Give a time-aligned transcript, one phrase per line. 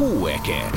[0.00, 0.70] Hóeke.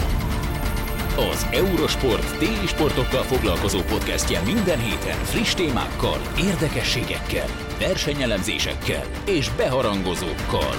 [1.31, 7.47] Az Eurosport téli sportokkal foglalkozó podcastje minden héten friss témákkal, érdekességekkel,
[7.79, 10.75] versenyelemzésekkel és beharangozókkal.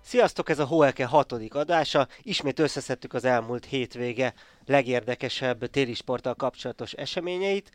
[0.00, 2.08] Sziasztok, ez a Hoelke hatodik adása.
[2.22, 4.34] Ismét összeszedtük az elmúlt hétvége
[4.66, 7.70] legérdekesebb téli sporttal kapcsolatos eseményeit,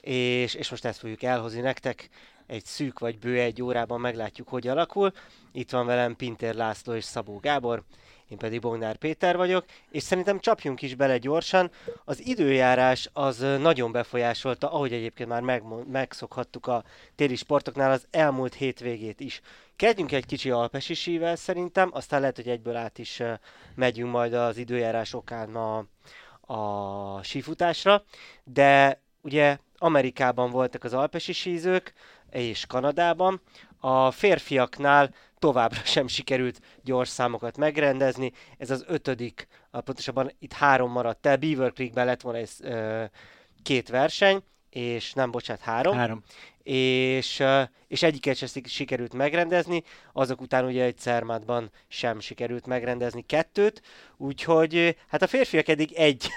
[0.00, 2.08] és, és most ezt fogjuk elhozni nektek
[2.50, 5.12] egy szűk vagy bő egy órában meglátjuk, hogy alakul.
[5.52, 7.82] Itt van velem Pinter László és Szabó Gábor,
[8.28, 11.70] én pedig Bognár Péter vagyok, és szerintem csapjunk is bele gyorsan.
[12.04, 16.84] Az időjárás az nagyon befolyásolta, ahogy egyébként már meg, megszokhattuk a
[17.14, 19.40] téli sportoknál az elmúlt hétvégét is.
[19.76, 23.22] Kezdjünk egy kicsi alpesi sível szerintem, aztán lehet, hogy egyből át is
[23.74, 25.84] megyünk majd az időjárás okán a,
[26.54, 28.04] a sífutásra,
[28.44, 31.92] de ugye Amerikában voltak az alpesi sízők,
[32.30, 33.40] és Kanadában.
[33.80, 38.32] A férfiaknál továbbra sem sikerült gyors számokat megrendezni.
[38.58, 41.36] Ez az ötödik, pontosabban itt három maradt el.
[41.36, 43.04] Beaver Creekben lett volna ez ö,
[43.62, 45.96] két verseny, és nem, bocsánat, három.
[45.96, 46.22] Három.
[46.62, 47.42] És,
[47.86, 53.82] és egyiket sem sikerült megrendezni, azok után ugye egy Cermátban sem sikerült megrendezni kettőt,
[54.16, 56.28] úgyhogy hát a férfiak eddig egy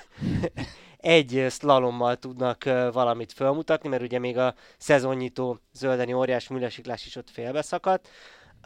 [1.03, 7.29] egy slalommal tudnak valamit felmutatni, mert ugye még a szezonnyitó zöldeni óriás műlesiklás is ott
[7.29, 8.07] félbeszakadt.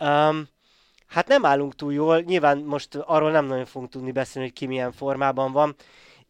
[0.01, 0.47] Um,
[1.07, 4.65] hát nem állunk túl jól, nyilván most arról nem nagyon fogunk tudni beszélni, hogy ki
[4.65, 5.75] milyen formában van.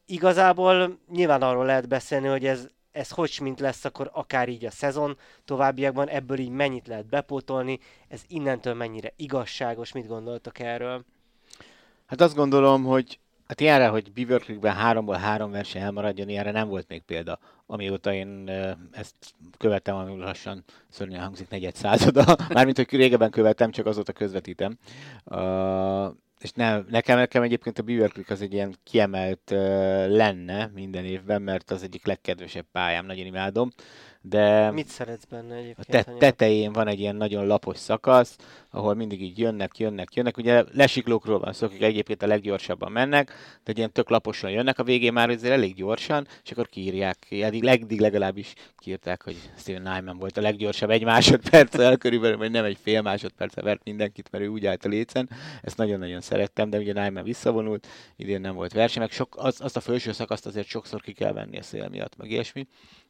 [0.06, 4.72] Igazából nyilván arról lehet beszélni, hogy ez, ez hogy mint lesz akkor akár így a
[4.72, 11.06] szezon továbbiakban, ebből így mennyit lehet bepótolni, ez innentől mennyire igazságos, mit gondoltak erről?
[12.06, 16.68] Hát azt gondolom, hogy Hát ilyenre, hogy Beaver Creekben háromból három verseny elmaradjon, ilyenre nem
[16.68, 17.40] volt még példa.
[17.66, 18.50] Amióta én
[18.92, 19.16] ezt
[19.58, 22.38] követtem, ami lassan szörnyen hangzik negyed százada.
[22.50, 24.78] Mármint, hogy régebben követtem, csak azóta közvetítem.
[25.24, 26.06] Uh,
[26.40, 29.58] és ne, nekem, nekem egyébként a Beaver Creek az egy ilyen kiemelt uh,
[30.08, 33.72] lenne minden évben, mert az egyik legkedvesebb pályám, nagyon imádom
[34.30, 35.88] de Mit szeretsz benne egyébként?
[35.88, 38.38] A te- tetején van egy ilyen nagyon lapos szakasz,
[38.72, 40.38] ahol mindig így jönnek, jönnek, jönnek.
[40.38, 43.28] Ugye lesiklókról van szó, akik egyébként a leggyorsabban mennek,
[43.64, 47.18] de egy ilyen tök laposan jönnek, a végén már azért elég gyorsan, és akkor kiírják,
[47.30, 52.66] eddig, eddig legalábbis kiírták, hogy Steven Nyman volt a leggyorsabb egy másodperccel, körülbelül, vagy nem
[52.66, 55.30] egy fél másodperccel vert mindenkit, mert ő úgy állt a lécen.
[55.62, 59.78] Ezt nagyon-nagyon szerettem, de ugye Nyman visszavonult, idén nem volt verseny, meg sok, az, azt
[59.78, 62.68] a felső szakaszt azért sokszor ki kell venni a szél miatt, meg ilyesmi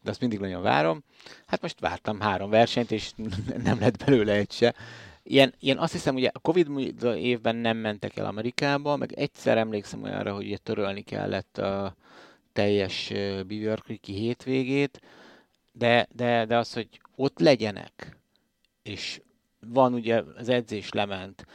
[0.08, 1.04] de azt mindig nagyon várom.
[1.45, 3.12] Hát most vártam három versenyt, és
[3.63, 4.75] nem lett belőle egy se.
[5.23, 6.69] Ilyen, ilyen azt hiszem, ugye a Covid
[7.16, 11.95] évben nem mentek el Amerikába, meg egyszer emlékszem olyanra, hogy ugye törölni kellett a
[12.53, 13.09] teljes
[13.47, 15.01] Beaver hétvégét,
[15.72, 18.18] de, de, de az, hogy ott legyenek,
[18.84, 19.22] és
[19.59, 21.45] van ugye az edzés lement,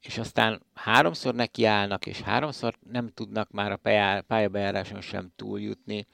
[0.00, 6.06] és aztán háromszor nekiállnak, és háromszor nem tudnak már a pályabejáráson sem túljutni,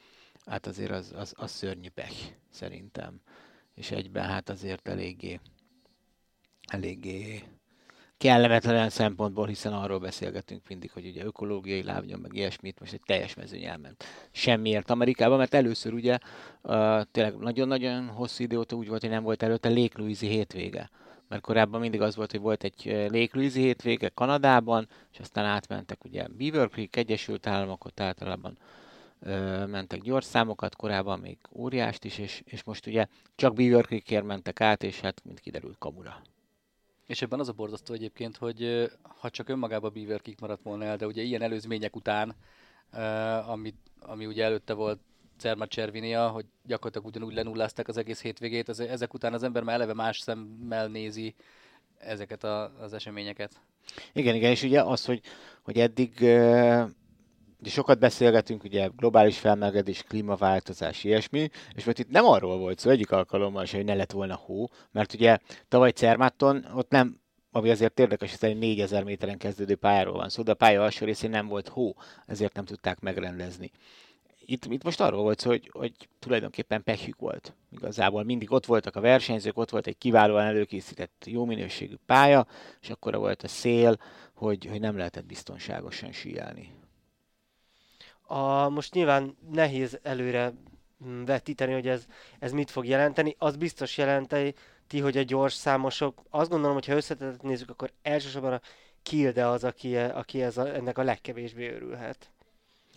[0.46, 3.20] hát azért az, az, az szörnyű pech, szerintem.
[3.74, 5.40] És egyben hát azért eléggé,
[6.66, 7.42] eléggé
[8.18, 13.34] kellemetlen szempontból, hiszen arról beszélgetünk mindig, hogy ugye ökológiai lábnyom, meg ilyesmit, most egy teljes
[13.34, 14.04] mezőny elment.
[14.30, 16.18] Semmiért Amerikába, mert először ugye
[16.62, 20.90] uh, tényleg nagyon-nagyon hosszú idő óta úgy volt, hogy nem volt előtte Lake Louise hétvége.
[21.28, 26.04] Mert korábban mindig az volt, hogy volt egy Lake Louise hétvége Kanadában, és aztán átmentek
[26.04, 28.58] ugye Beaver Creek, Egyesült Államok, ott általában
[29.66, 34.60] mentek gyors számokat, korábban még óriást is, és, és most ugye csak Beaver Creekért mentek
[34.60, 36.22] át, és hát mint kiderült Kamura.
[37.06, 40.96] És ebben az a borzasztó egyébként, hogy ha csak önmagában Beaver Creek maradt volna el,
[40.96, 42.34] de ugye ilyen előzmények után,
[43.46, 45.00] ami, ami ugye előtte volt
[45.38, 49.74] Cerma Cervinia, hogy gyakorlatilag ugyanúgy lenullázták az egész hétvégét, az, ezek után az ember már
[49.74, 51.34] eleve más szemmel nézi
[51.98, 53.60] ezeket a, az eseményeket.
[54.12, 55.20] Igen, igen, és ugye az, hogy,
[55.62, 56.20] hogy eddig
[57.60, 62.90] ugye sokat beszélgetünk, ugye globális felmelegedés, klímaváltozás, ilyesmi, és most itt nem arról volt szó
[62.90, 67.20] egyik alkalommal hogy ne lett volna hó, mert ugye tavaly Cermáton ott nem
[67.50, 71.06] ami azért érdekes, hiszen egy 4000 méteren kezdődő pályáról van szó, de a pálya alsó
[71.06, 71.94] részén nem volt hó,
[72.26, 73.70] ezért nem tudták megrendezni.
[74.44, 77.54] Itt, itt most arról volt szó, hogy, hogy tulajdonképpen pehjük volt.
[77.70, 82.46] Igazából mindig ott voltak a versenyzők, ott volt egy kiválóan előkészített jó minőségű pálya,
[82.80, 83.96] és akkor volt a szél,
[84.34, 86.72] hogy, hogy nem lehetett biztonságosan síelni.
[88.30, 90.52] A, most nyilván nehéz előre
[91.04, 92.06] mm, vetíteni, hogy ez,
[92.38, 93.34] ez mit fog jelenteni.
[93.38, 94.54] Az biztos jelenteni,
[95.00, 98.60] hogy a gyors számosok, azt gondolom, hogy ha összetettet nézzük, akkor elsősorban a
[99.02, 102.30] Kilde az, aki, aki ez a, ennek a legkevésbé örülhet.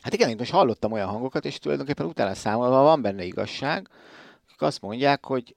[0.02, 3.90] Hát igen, én most hallottam olyan hangokat, és tulajdonképpen utána számolva van benne igazság,
[4.48, 5.56] akik azt mondják, hogy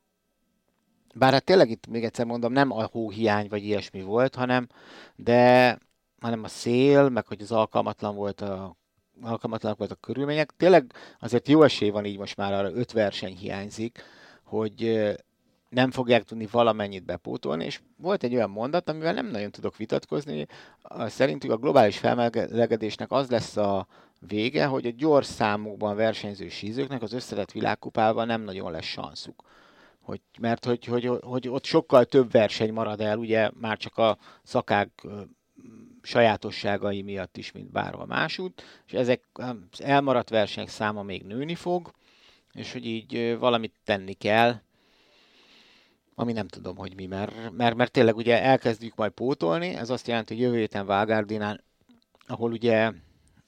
[1.14, 4.68] bár hát tényleg itt még egyszer mondom, nem a hóhiány vagy ilyesmi volt, hanem,
[5.16, 5.78] de
[6.20, 8.76] hanem a szél, meg hogy az alkalmatlan volt a
[9.22, 10.52] alkalmatlanak volt a körülmények.
[10.56, 14.02] Tényleg azért jó esély van így most már arra, öt verseny hiányzik,
[14.42, 15.12] hogy
[15.68, 20.46] nem fogják tudni valamennyit bepótolni, és volt egy olyan mondat, amivel nem nagyon tudok vitatkozni.
[21.06, 23.86] Szerintük a globális felmelegedésnek az lesz a
[24.18, 29.42] vége, hogy a gyors számokban versenyző sízőknek az összetett világkupában nem nagyon lesz sanszuk.
[30.00, 34.18] Hogy, mert hogy, hogy, hogy, ott sokkal több verseny marad el, ugye már csak a
[34.42, 35.06] szakák
[36.04, 41.90] sajátosságai miatt is, mint bárhol másút, és ezek az elmaradt versenyek száma még nőni fog,
[42.52, 44.60] és hogy így valamit tenni kell,
[46.14, 50.06] ami nem tudom, hogy mi, mert, mert, mert tényleg ugye elkezdjük majd pótolni, ez azt
[50.06, 51.64] jelenti, hogy jövő héten Vágárdinán,
[52.26, 52.92] ahol ugye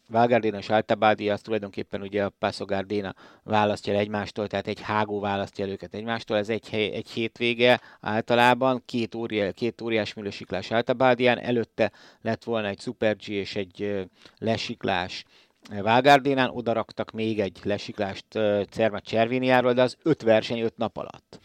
[0.08, 5.20] Valgardena és Altabadi az tulajdonképpen ugye a Paso Gardena választja el egymástól, tehát egy hágó
[5.20, 10.70] választja el őket egymástól, ez egy, hely, egy hétvége általában, két, óriá, két óriás műlősiklás
[10.70, 14.06] Altabadián, előtte lett volna egy Super G és egy
[14.38, 15.24] lesiklás
[15.68, 18.26] Valgardénán, oda raktak még egy lesiklást
[18.70, 21.40] Cerma Cerviniáról, de az öt verseny öt nap alatt.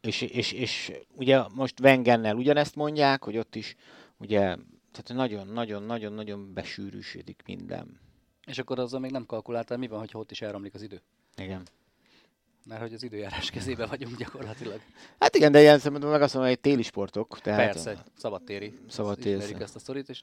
[0.00, 3.74] És, és, és ugye most Wengennel ugyanezt mondják, hogy ott is
[4.18, 4.56] ugye
[4.94, 8.00] tehát nagyon-nagyon-nagyon-nagyon besűrűsödik minden.
[8.46, 11.02] És akkor azzal még nem kalkuláltál, mi van, hogy ott is elromlik az idő?
[11.36, 11.62] Igen.
[12.64, 14.80] Mert hogy az időjárás kezébe vagyunk gyakorlatilag.
[15.18, 17.40] Hát igen, de ilyen szempontból meg azt mondom, hogy téli sportok.
[17.40, 18.78] Tehát Persze, szabadtéri.
[18.88, 19.36] Szabadtéri.
[19.36, 20.22] Ismerik ezt a sztorit, és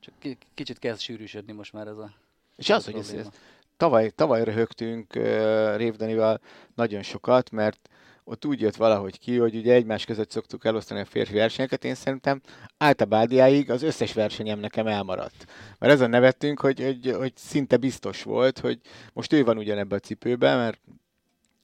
[0.00, 0.14] csak
[0.54, 2.12] kicsit kezd sűrűsödni most már ez a
[2.56, 3.28] És az, hogy ez, ez,
[3.76, 6.40] tavaly, tavaly röhögtünk uh, Révdanival
[6.74, 7.88] nagyon sokat, mert
[8.30, 11.94] ott úgy jött valahogy ki, hogy ugye egymás között szoktuk elosztani a férfi versenyeket, én
[11.94, 12.40] szerintem
[12.78, 15.44] általában az összes versenyem nekem elmaradt.
[15.78, 18.80] Mert ezen nevettünk, hogy, hogy, hogy szinte biztos volt, hogy
[19.12, 20.80] most ő van ugyanebben a cipőben, mert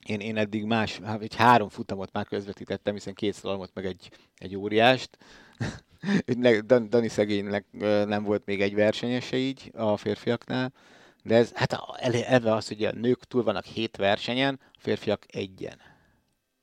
[0.07, 4.57] én, én eddig más, egy három futamot már közvetítettem, hiszen két szalomot, meg egy, egy
[4.57, 5.19] óriást.
[6.89, 7.65] Dani szegénynek
[8.07, 10.73] nem volt még egy versenyese így a férfiaknál.
[11.23, 11.79] De ez, hát
[12.27, 15.86] elve az, hogy a nők túl vannak hét versenyen, a férfiak egyen.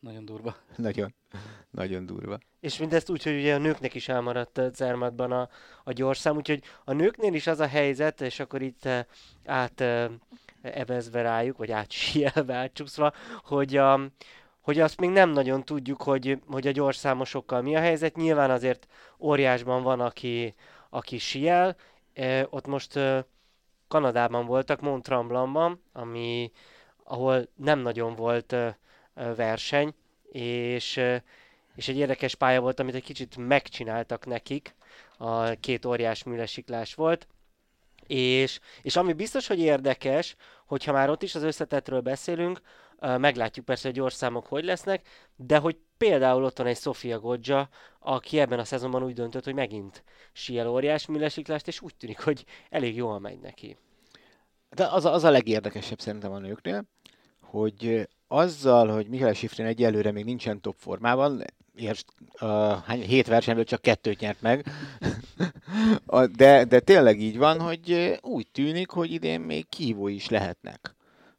[0.04, 0.56] Nagyon durva.
[0.76, 1.14] Nagyon,
[1.72, 2.38] nagyon durva.
[2.60, 5.50] És mindezt úgy, hogy ugye a nőknek is elmaradt Zermatban a,
[5.84, 9.00] a gyorszám, úgyhogy a nőknél is az a helyzet, és akkor itt uh,
[9.46, 10.12] át uh,
[10.62, 13.14] evezve rájuk, vagy átsielve, átcsúszva,
[13.44, 14.00] hogy, a,
[14.62, 18.16] hogy azt még nem nagyon tudjuk, hogy, hogy a gyorszámosokkal mi a helyzet.
[18.16, 18.88] Nyilván azért
[19.20, 20.56] óriásban van, aki,
[20.90, 21.76] aki siel.
[22.14, 23.26] E, ott most e,
[23.88, 25.08] Kanadában voltak, Mont
[25.94, 26.52] ami,
[27.04, 28.78] ahol nem nagyon volt e,
[29.14, 29.94] verseny,
[30.32, 31.02] és,
[31.76, 34.76] és egy érdekes pálya volt, amit egy kicsit megcsináltak nekik,
[35.18, 37.28] a két óriás műlesiklás volt,
[38.08, 42.62] és, és ami biztos, hogy érdekes, hogyha már ott is az összetetről beszélünk,
[43.00, 47.70] meglátjuk persze, hogy gyors számok hogy lesznek, de hogy például ott van egy Sofia Godzsa,
[48.00, 52.46] aki ebben a szezonban úgy döntött, hogy megint siel óriás műlesiklást, és úgy tűnik, hogy
[52.70, 53.78] elég jól megy neki.
[54.70, 56.84] De az a, az a legérdekesebb szerintem a nőknél,
[57.42, 61.44] hogy azzal, hogy Mihály Sifrin egyelőre még nincsen top formában,
[61.76, 62.06] értsd,
[62.42, 64.66] uh, hét versenyből csak kettőt nyert meg,
[66.36, 70.96] de, de tényleg így van, hogy úgy tűnik, hogy idén még kívó is lehetnek.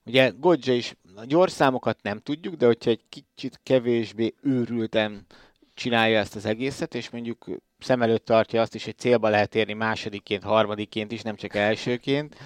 [0.07, 5.27] Ugye Godzsa is, a gyors számokat nem tudjuk, de hogyha egy kicsit kevésbé őrültem
[5.75, 7.47] csinálja ezt az egészet, és mondjuk
[7.79, 12.37] szem előtt tartja azt is, hogy célba lehet érni másodikként, harmadikként is, nem csak elsőként,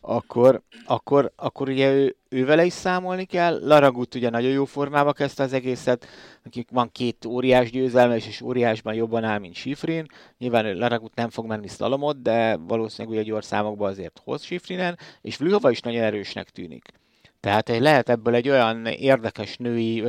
[0.00, 3.58] akkor, akkor, akkor ugye ő, ő vele is számolni kell.
[3.62, 6.06] Laragut ugye nagyon jó formába kezdte az egészet,
[6.44, 10.06] akik van két óriás győzelme, és óriásban jobban áll, mint Sifrin.
[10.38, 15.36] Nyilván Laragut nem fog menni szlalomot, de valószínűleg ugye gyors számokban azért hoz Sifrinen, és
[15.36, 16.92] Vlhova is nagyon erősnek tűnik.
[17.40, 20.04] Tehát lehet ebből egy olyan érdekes női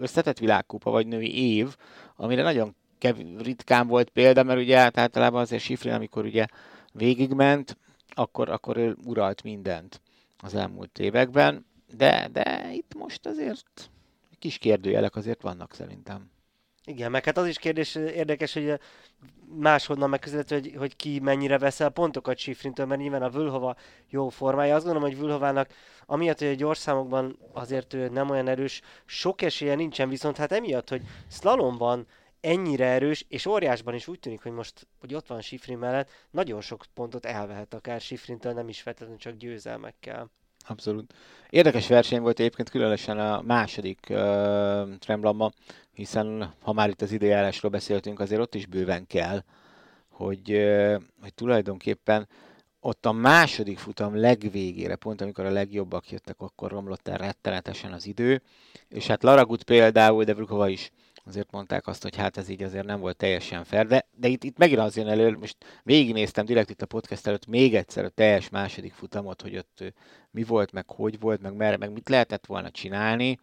[0.00, 1.76] összetett világkupa, vagy női év,
[2.16, 6.46] amire nagyon kev- ritkán volt példa, mert ugye általában azért Sifrin, amikor ugye
[6.92, 7.76] végigment,
[8.08, 10.00] akkor, akkor ő uralt mindent
[10.40, 11.66] az elmúlt években,
[11.96, 13.90] de, de itt most azért
[14.40, 16.30] kis kérdőjelek azért vannak szerintem.
[16.84, 18.80] Igen, meg hát az is kérdés érdekes, hogy
[19.58, 23.76] máshonnan megközelítve, hogy, hogy ki mennyire veszel pontokat Sifrintől, mert nyilván a Vülhova
[24.08, 24.74] jó formája.
[24.74, 25.70] Azt gondolom, hogy Vülhovának,
[26.06, 30.88] amiatt, hogy a gyorszámokban azért ő nem olyan erős, sok esélye nincsen, viszont hát emiatt,
[30.88, 32.06] hogy slalomban
[32.40, 36.60] ennyire erős, és óriásban is úgy tűnik, hogy most, hogy ott van Sifrin mellett, nagyon
[36.60, 40.30] sok pontot elvehet akár Sifrintől, nem is feltétlenül csak győzelmekkel.
[40.66, 41.14] Abszolút.
[41.50, 44.16] Érdekes verseny volt egyébként különösen a második uh,
[44.98, 45.50] Tremblamma,
[45.92, 49.42] hiszen ha már itt az időjárásról beszéltünk, azért ott is bőven kell,
[50.08, 52.28] hogy, uh, hogy tulajdonképpen
[52.80, 58.06] ott a második futam legvégére, pont amikor a legjobbak jöttek, akkor romlott el rettenetesen az
[58.06, 58.42] idő,
[58.88, 60.90] és hát Laragut például, de Brukova is
[61.30, 64.44] azért mondták azt, hogy hát ez így azért nem volt teljesen fair, de, de itt,
[64.44, 68.08] itt megint az jön elő, most végignéztem direkt itt a podcast előtt még egyszer a
[68.08, 69.94] teljes második futamot, hogy ott
[70.30, 73.38] mi volt, meg hogy volt, meg merre, meg mit lehetett volna csinálni,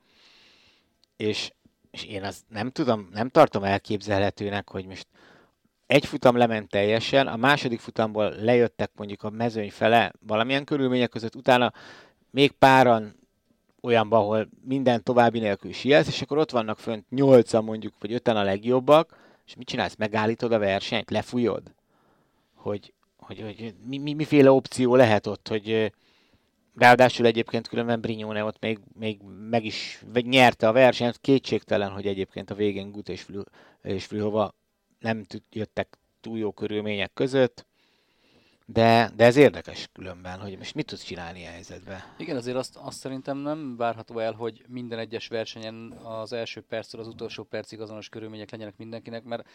[1.18, 1.52] és,
[1.92, 5.08] és én azt nem tudom, nem tartom elképzelhetőnek, hogy most
[5.86, 11.36] egy futam lement teljesen, a második futamból lejöttek mondjuk a mezőny fele valamilyen körülmények között,
[11.36, 11.74] utána
[12.32, 13.16] még páran
[13.82, 18.38] olyanban, ahol minden további nélkül sielsz, és akkor ott vannak fönt nyolcan mondjuk, vagy öten
[18.38, 19.96] a legjobbak, és mit csinálsz?
[19.96, 21.12] Megállítod a versenyt?
[21.12, 21.62] Lefújod?
[22.56, 25.94] Hogy, hogy, hogy mi, mi, miféle opció lehet ott, hogy
[26.76, 32.08] ráadásul egyébként különben Brignone ott még, még meg is vagy nyerte a versenyt, kétségtelen, hogy
[32.08, 33.42] egyébként a végén Gut és, Flü,
[33.82, 34.54] és Flühova
[35.00, 37.67] nem jöttek túl jó körülmények között,
[38.70, 42.04] de, de ez érdekes különben, hogy most mit tudsz csinálni a helyzetben.
[42.18, 47.02] Igen, azért azt, azt szerintem nem várható el, hogy minden egyes versenyen az első perctől
[47.02, 49.48] az utolsó percig azonos körülmények legyenek mindenkinek, mert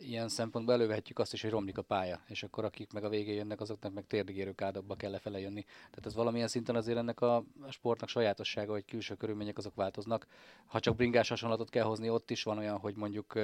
[0.00, 3.34] ilyen szempontból elővehetjük azt is, hogy romlik a pálya, és akkor akik meg a végén
[3.34, 5.62] jönnek, azoknak meg térdigérő kádokba kell lefele jönni.
[5.62, 10.26] Tehát ez valamilyen szinten azért ennek a sportnak sajátossága, hogy külső körülmények azok változnak.
[10.66, 13.38] Ha csak bringás hasonlatot kell hozni, ott is van olyan, hogy mondjuk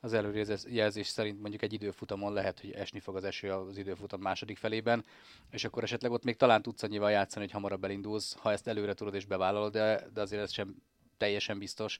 [0.00, 4.58] az előrejelzés szerint mondjuk egy időfutamon lehet, hogy esni fog az eső az időfutam második
[4.58, 5.04] felében,
[5.50, 8.94] és akkor esetleg ott még talán tudsz annyival játszani, hogy hamarabb elindulsz, ha ezt előre
[8.94, 10.74] tudod és bevállalod, de, de azért ez sem
[11.16, 11.98] teljesen biztos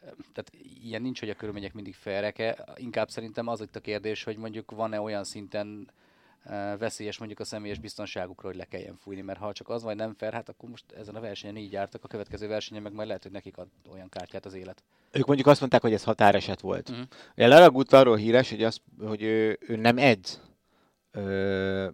[0.00, 0.50] tehát
[0.82, 2.64] ilyen nincs, hogy a körülmények mindig felreke.
[2.76, 5.90] Inkább szerintem az itt a kérdés, hogy mondjuk van-e olyan szinten
[6.78, 10.14] veszélyes mondjuk a személyes biztonságukra, hogy le kelljen fújni, mert ha csak az vagy nem
[10.14, 13.22] fel, hát akkor most ezen a versenyen így jártak, a következő versenyen meg majd lehet,
[13.22, 14.82] hogy nekik ad olyan kártyát az élet.
[15.12, 16.88] Ők mondjuk azt mondták, hogy ez határeset volt.
[16.88, 17.06] Uh-huh.
[17.34, 20.40] Laragut arról híres, hogy, az, hogy ő, ő nem edz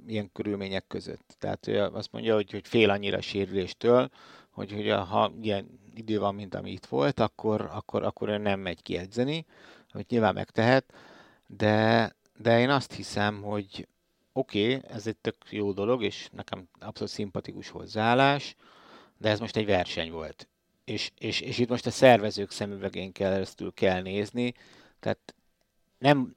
[0.06, 1.34] ilyen körülmények között.
[1.38, 4.10] Tehát ő azt mondja, hogy, hogy fél annyira sérüléstől,
[4.50, 8.60] hogy, hogy ha ilyen idő van, mint ami itt volt, akkor, akkor, akkor ő nem
[8.60, 9.46] megy kiedzeni,
[9.92, 10.92] amit nyilván megtehet,
[11.46, 13.88] de, de én azt hiszem, hogy
[14.32, 18.54] oké, okay, ez egy tök jó dolog, és nekem abszolút szimpatikus hozzáállás,
[19.18, 20.48] de ez most egy verseny volt.
[20.84, 24.54] És, és, és itt most a szervezők szemüvegén keresztül kell nézni,
[25.00, 25.34] tehát
[25.98, 26.36] nem,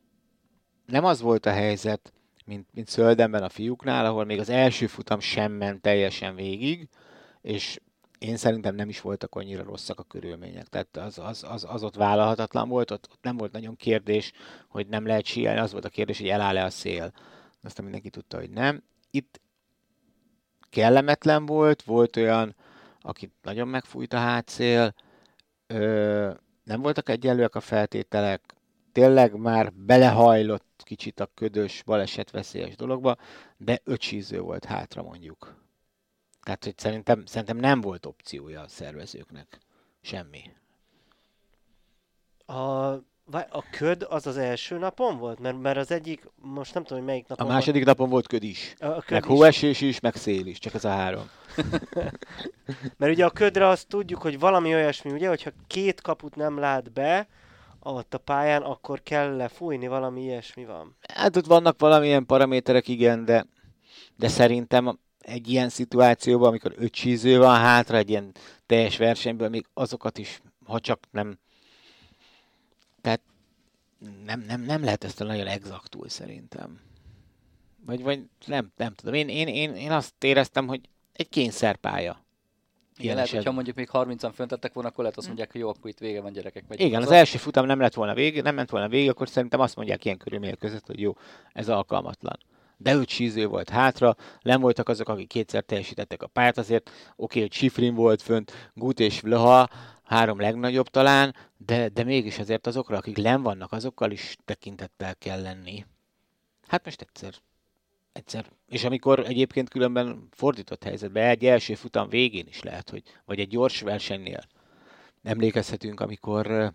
[0.86, 2.14] nem az volt a helyzet,
[2.46, 6.90] mint, mint Szöldenben a fiúknál, ahol még az első futam sem ment teljesen végig,
[7.42, 7.80] és
[8.20, 10.68] én szerintem nem is voltak annyira rosszak a körülmények.
[10.68, 14.32] Tehát az, az, az, az ott vállalhatatlan volt, ott, ott nem volt nagyon kérdés,
[14.68, 17.12] hogy nem lehet síelni, az volt a kérdés, hogy eláll-e a szél.
[17.64, 18.84] Aztán mindenki tudta, hogy nem.
[19.12, 19.42] Itt
[20.70, 22.56] kellemetlen volt, volt olyan,
[23.02, 24.94] akit nagyon megfújt a hátszél,
[25.68, 26.32] ö,
[26.64, 28.55] nem voltak egyenlőek a feltételek,
[28.96, 33.18] tényleg már belehajlott kicsit a ködös, balesetveszélyes dologba,
[33.58, 35.56] de öcsíző volt hátra mondjuk.
[36.44, 39.60] Tehát, hogy szerintem, szerintem nem volt opciója a szervezőknek.
[40.02, 40.42] Semmi.
[42.46, 42.56] A,
[43.50, 45.40] a köd az az első napon volt?
[45.40, 47.98] Mert, mert az egyik, most nem tudom, hogy melyik napon A második volt.
[47.98, 48.74] napon volt köd is.
[48.80, 49.28] A, a köd meg is.
[49.28, 51.30] hóesés is, meg szél is, csak ez a három.
[52.98, 56.92] mert ugye a ködre azt tudjuk, hogy valami olyasmi, ugye, hogyha két kaput nem lát
[56.92, 57.28] be,
[57.94, 60.96] ott a pályán, akkor kell lefújni, valami ilyesmi van.
[61.14, 63.46] Hát ott vannak valamilyen paraméterek, igen, de,
[64.16, 68.32] de szerintem egy ilyen szituációban, amikor öt csíző van hátra, egy ilyen
[68.66, 71.40] teljes versenyből, még azokat is, ha csak nem...
[73.02, 73.22] Tehát
[74.26, 76.80] nem, nem, nem lehet ezt a nagyon exaktul szerintem.
[77.86, 79.14] Vagy, vagy nem, nem tudom.
[79.14, 82.25] Én, én, én, én azt éreztem, hogy egy kényszerpálya.
[82.98, 85.90] Igen, lehet, hogyha mondjuk még 30-an föntettek volna, akkor lehet azt mondják, hogy jó, akkor
[85.90, 86.68] itt vége van gyerekek.
[86.68, 89.30] Megyünk Igen, az, az első futam nem lett volna vége, nem ment volna vége, akkor
[89.30, 91.14] szerintem azt mondják ilyen körülmények között, hogy jó,
[91.54, 92.38] ez alkalmatlan
[92.78, 97.14] de öt síző volt hátra, nem voltak azok, akik kétszer teljesítettek a pályát, azért oké,
[97.16, 99.70] okay, hogy Sifrin volt fönt, Gut és Vlha,
[100.04, 105.42] három legnagyobb talán, de, de mégis azért azokra, akik nem vannak, azokkal is tekintettel kell
[105.42, 105.86] lenni.
[106.68, 107.34] Hát most egyszer
[108.16, 108.46] egyszer.
[108.68, 113.48] És amikor egyébként különben fordított helyzetben, egy első futam végén is lehet, hogy, vagy egy
[113.48, 114.44] gyors versenynél
[115.24, 116.74] emlékezhetünk, amikor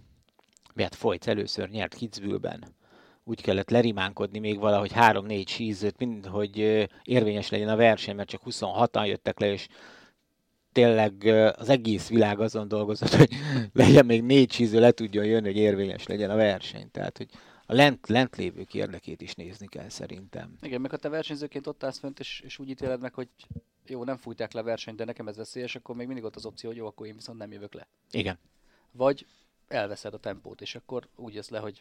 [0.75, 2.65] Beat Folyc először nyert Kitzbühelben,
[3.25, 8.43] úgy kellett lerimánkodni még valahogy három-négy sízőt, mind, hogy érvényes legyen a verseny, mert csak
[8.45, 9.69] 26-an jöttek le, és
[10.73, 11.25] tényleg
[11.57, 13.31] az egész világ azon dolgozott, hogy
[13.73, 16.91] legyen még négy síző, le tudjon jönni, hogy érvényes legyen a verseny.
[16.91, 17.29] Tehát, hogy
[17.71, 20.57] a lent, lent lévők érdekét is nézni kell szerintem.
[20.63, 23.29] Igen, meg ha te versenyzőként ott állsz fönt, és, és úgy ítéled meg, hogy
[23.87, 26.47] jó, nem fújták le a versenyt, de nekem ez veszélyes, akkor még mindig ott az
[26.47, 27.87] opció, hogy jó, akkor én viszont nem jövök le.
[28.11, 28.39] Igen.
[28.93, 29.27] Vagy
[29.69, 31.81] elveszed a tempót, és akkor úgy jössz le, hogy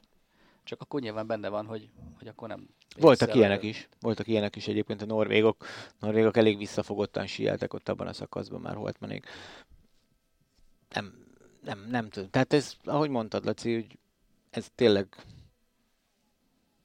[0.63, 2.69] csak akkor nyilván benne van, hogy, hogy akkor nem...
[2.97, 3.89] Voltak ilyenek is.
[3.99, 5.65] Voltak ilyenek is egyébként a norvégok.
[5.99, 9.25] Norvégok elég visszafogottan síeltek ott abban a szakaszban már Holtmanék.
[10.93, 11.25] Nem,
[11.63, 12.29] nem, nem tudom.
[12.29, 13.97] Tehát ez, ahogy mondtad, Laci, hogy
[14.49, 15.07] ez tényleg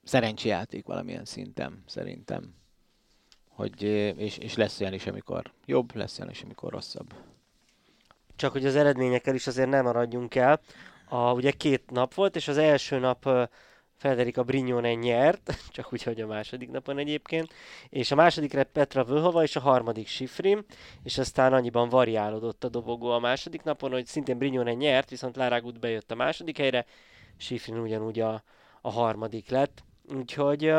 [0.04, 2.54] szerencséjáték valamilyen szinten, szerintem.
[3.49, 3.82] Hogy,
[4.16, 7.14] és, és lesz olyan is, amikor jobb, lesz olyan is, amikor rosszabb.
[8.37, 10.61] Csak hogy az eredményekkel is azért nem maradjunk el.
[11.08, 13.49] A, ugye két nap volt, és az első nap
[13.96, 17.52] Federica Brignone nyert, csak úgy, hogy a második napon egyébként,
[17.88, 20.64] és a másodikra Petra Vöhova, és a harmadik Sifrim,
[21.02, 25.61] és aztán annyiban variálódott a dobogó a második napon, hogy szintén Brignone nyert, viszont Lara
[25.61, 26.87] Gut bejött a második helyre,
[27.37, 28.42] Sifrin ugyanúgy a,
[28.80, 29.84] a harmadik lett.
[30.12, 30.73] Úgyhogy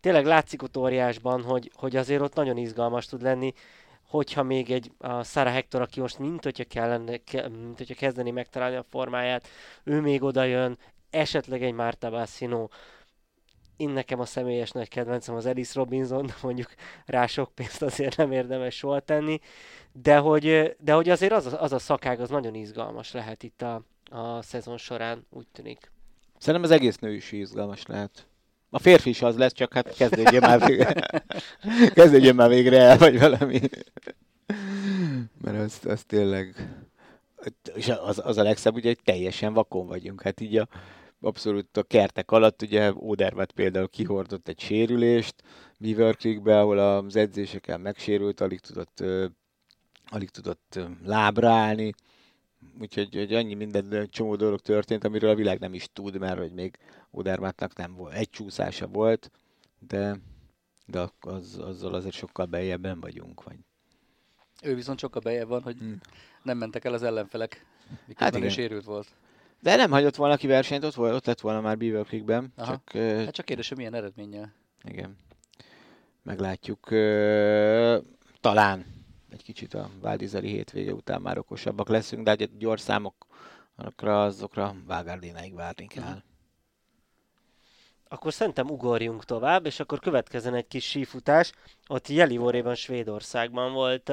[0.00, 3.52] tényleg látszik ott óriásban, hogy, hogy azért ott nagyon izgalmas tud lenni,
[4.08, 8.30] hogyha még egy a Sarah Hector, aki most mint hogyha, kellene, ke, mint hogyha kezdeni
[8.30, 9.48] megtalálni a formáját,
[9.84, 10.78] ő még oda jön,
[11.10, 12.68] esetleg egy Marta Bassino,
[13.76, 16.74] én nekem a személyes nagy kedvencem az Alice Robinson, mondjuk
[17.06, 19.40] rá sok pénzt azért nem érdemes soha tenni,
[19.92, 23.62] de hogy, de hogy azért az a, az a szakág az nagyon izgalmas lehet itt
[23.62, 25.90] a, a szezon során, úgy tűnik.
[26.38, 28.26] Szerintem az egész nő is izgalmas lehet.
[28.70, 30.94] A férfi is az lesz, csak hát kezdődjön már végre.
[31.94, 33.60] kezdődjön már végre el, vagy valami.
[35.40, 36.70] Mert az, az tényleg...
[37.74, 40.22] És az, az a legszebb, ugye, hogy teljesen vakon vagyunk.
[40.22, 40.68] Hát így a,
[41.20, 45.34] abszolút a kertek alatt, ugye Odervet például kihordott egy sérülést
[45.78, 49.04] Beaver Creekbe, ahol az edzéseken megsérült, alig tudott,
[50.06, 51.94] alig tudott lábra állni
[52.80, 56.52] úgyhogy hogy annyi minden csomó dolog történt, amiről a világ nem is tud, mert hogy
[56.52, 56.78] még
[57.10, 59.30] Odermátnak nem volt, egy csúszása volt,
[59.78, 60.16] de,
[60.86, 63.42] de az, azzal azért sokkal beljebben vagyunk.
[63.42, 63.56] Vagy.
[64.62, 66.00] Ő viszont sokkal bejebb van, hogy hmm.
[66.42, 67.66] nem mentek el az ellenfelek,
[68.06, 69.08] miközben hát ő sérült volt.
[69.60, 72.52] De nem hagyott volna ki versenyt, ott, volt, ott lett volna már Beaver Creekben.
[72.56, 72.66] Aha.
[72.70, 74.52] Csak, hát csak kérdés, hogy milyen eredménnyel.
[74.84, 75.16] Igen.
[76.22, 76.88] Meglátjuk.
[78.40, 78.95] Talán
[79.36, 85.54] egy kicsit a Váldizeli hétvége után már okosabbak leszünk, de egy gyors számokra, azokra Vágárdénáig
[85.54, 86.22] várni kell.
[88.08, 91.52] Akkor szerintem ugorjunk tovább, és akkor következzen egy kis sífutás.
[91.86, 94.12] Ott Jelivoréban, Svédországban volt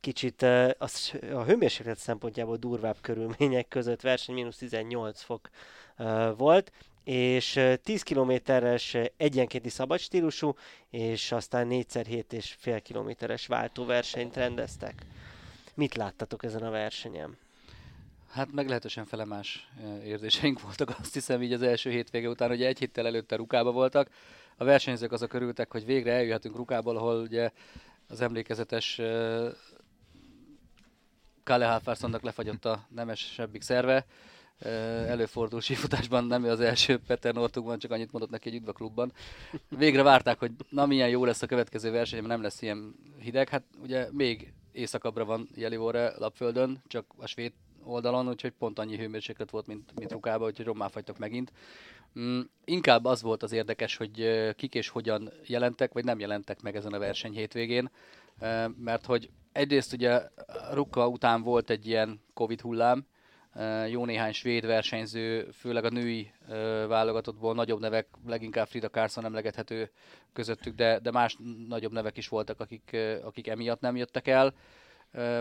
[0.00, 5.48] kicsit a hőmérséklet szempontjából durvább körülmények között verseny, mínusz 18 fok
[6.36, 6.72] volt,
[7.06, 10.54] és 10 kilométeres egyenkénti szabad stílusú,
[10.90, 14.94] és aztán 4x7 és fél kilométeres váltóversenyt rendeztek.
[15.74, 17.36] Mit láttatok ezen a versenyen?
[18.30, 19.68] Hát meglehetősen felemás
[20.04, 24.10] érzéseink voltak, azt hiszem így az első hétvége után, hogy egy héttel előtte Rukába voltak.
[24.56, 27.50] A versenyzők azok örültek, hogy végre eljöhetünk Rukából, ahol ugye
[28.08, 29.00] az emlékezetes
[31.44, 34.06] Kalle Halfarsonnak lefagyott a nemesebbik szerve,
[34.58, 37.34] előfordul sífutásban, nem az első Peter
[37.78, 39.12] csak annyit mondott neki egy üdvaklubban.
[39.68, 43.48] Végre várták, hogy na milyen jó lesz a következő verseny, mert nem lesz ilyen hideg.
[43.48, 47.52] Hát ugye még északabbra van Jelivóra lapföldön, csak a svéd
[47.84, 51.52] oldalon, úgyhogy pont annyi hőmérséklet volt, mint, mint Rukába, úgyhogy rommá fagytak megint.
[52.18, 56.76] Mm, inkább az volt az érdekes, hogy kik és hogyan jelentek, vagy nem jelentek meg
[56.76, 57.90] ezen a verseny hétvégén,
[58.76, 60.22] mert hogy egyrészt ugye
[60.72, 63.06] Ruka után volt egy ilyen Covid hullám,
[63.88, 66.32] jó néhány svéd versenyző, főleg a női
[66.88, 69.90] válogatottból nagyobb nevek, leginkább Frida Carson emlegethető
[70.32, 71.36] közöttük, de, de más
[71.68, 74.54] nagyobb nevek is voltak, akik, akik emiatt nem jöttek el.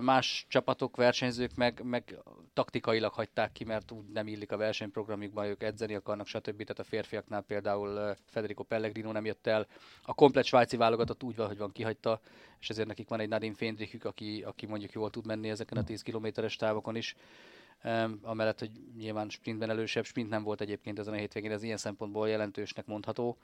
[0.01, 2.17] Más csapatok, versenyzők meg, meg
[2.53, 6.57] taktikailag hagyták ki, mert úgy nem illik a versenyprogramjukban, ők edzeni akarnak, stb.
[6.57, 9.67] Tehát a férfiaknál például Federico Pellegrino nem jött el.
[10.03, 12.19] A komplet svájci válogatott úgy van, hogy van kihagyta,
[12.59, 15.83] és ezért nekik van egy Nadine Fendrichük, aki, aki mondjuk jól tud menni ezeken a
[15.83, 17.15] 10 kilométeres távokon is
[18.21, 22.29] amellett, hogy nyilván sprintben elősebb, sprint nem volt egyébként ezen a hétvégén, ez ilyen szempontból
[22.29, 23.37] jelentősnek mondható.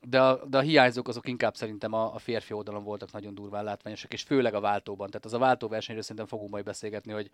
[0.00, 3.64] De a, de a hiányzók azok inkább szerintem a, a férfi oldalon voltak nagyon durván
[3.64, 5.06] látványosak, és főleg a váltóban.
[5.06, 7.30] Tehát az a váltóversenyről szerintem fogunk majd beszélgetni, hogy,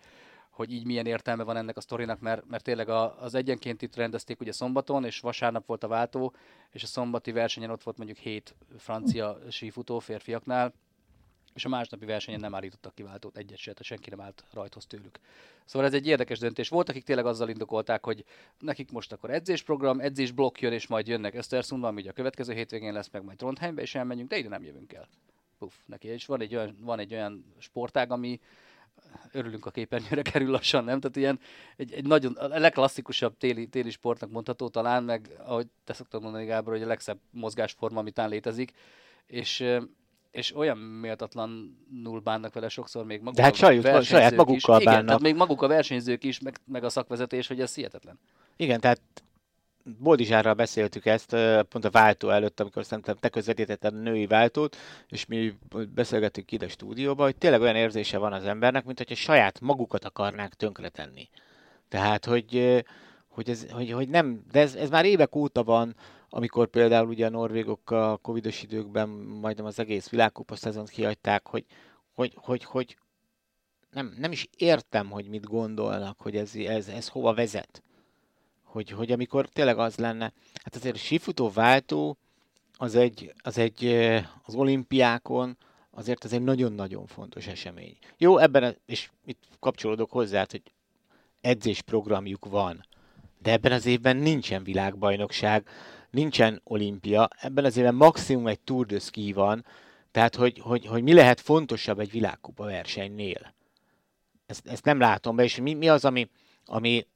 [0.51, 3.97] hogy így milyen értelme van ennek a sztorinak, mert, mert tényleg a, az egyenként itt
[3.97, 6.35] rendezték ugye szombaton, és vasárnap volt a váltó,
[6.71, 10.73] és a szombati versenyen ott volt mondjuk hét francia sífutó férfiaknál,
[11.55, 15.19] és a másnapi versenyen nem állítottak kiváltót egyet se, tehát senki nem állt rajthoz tőlük.
[15.65, 18.25] Szóval ez egy érdekes döntés volt, akik tényleg azzal indokolták, hogy
[18.59, 22.93] nekik most akkor edzésprogram, edzésblokk jön, és majd jönnek Östersundban, ami ugye a következő hétvégén
[22.93, 25.09] lesz, meg majd Trondheimbe, és elmenjünk, de ide nem jövünk el.
[25.59, 26.09] Puff, neki.
[26.09, 28.41] És van egy olyan, van egy olyan sportág, ami
[29.33, 31.01] örülünk a képernyőre kerül lassan, nem?
[31.01, 31.41] Tehát ilyen
[31.77, 36.45] egy, egy nagyon, a legklasszikusabb téli, téli sportnak mondható talán, meg ahogy te szoktad mondani
[36.45, 38.73] Gábor, hogy a legszebb mozgásforma, amit létezik,
[39.27, 39.65] és
[40.35, 44.85] és olyan méltatlanul bánnak vele sokszor még maguk De hát saját, saját magukkal is.
[44.85, 44.93] bánnak.
[44.93, 48.19] Igen, tehát még maguk a versenyzők is, meg, meg a szakvezetés, hogy ez hihetetlen.
[48.57, 49.01] Igen, tehát
[49.99, 51.37] Boldizsárral beszéltük ezt
[51.69, 54.77] pont a váltó előtt, amikor szerintem te közvetítetted a női váltót,
[55.09, 55.55] és mi
[55.95, 60.05] beszélgettünk ide a stúdióba, hogy tényleg olyan érzése van az embernek, mint hogyha saját magukat
[60.05, 61.29] akarnák tönkretenni.
[61.89, 62.83] Tehát, hogy
[63.29, 65.97] hogy, ez, hogy, hogy nem, de ez, ez már évek óta van,
[66.37, 71.65] amikor például ugye a norvégok a covidos időkben majdnem az egész világkupa szezont kihagyták, hogy,
[72.15, 72.97] hogy, hogy, hogy
[73.91, 77.83] nem, nem is értem, hogy mit gondolnak, hogy ez, ez, ez hova vezet.
[78.63, 82.17] Hogy, hogy amikor tényleg az lenne, hát azért a sífutó váltó
[82.77, 83.87] az egy, az egy
[84.43, 85.57] az olimpiákon
[85.91, 87.97] azért ez egy nagyon-nagyon fontos esemény.
[88.17, 90.63] Jó, ebben, és itt kapcsolódok hozzá, hogy
[91.41, 92.87] edzésprogramjuk van,
[93.43, 95.69] de ebben az évben nincsen világbajnokság,
[96.15, 99.65] nincsen olimpia, ebben az évben maximum egy Tour de Ski van,
[100.11, 103.55] tehát hogy, hogy, hogy mi lehet fontosabb egy világkupa versenynél.
[104.47, 106.31] Ezt, ezt nem látom be, és mi, mi az, ami,
[106.65, 107.07] ami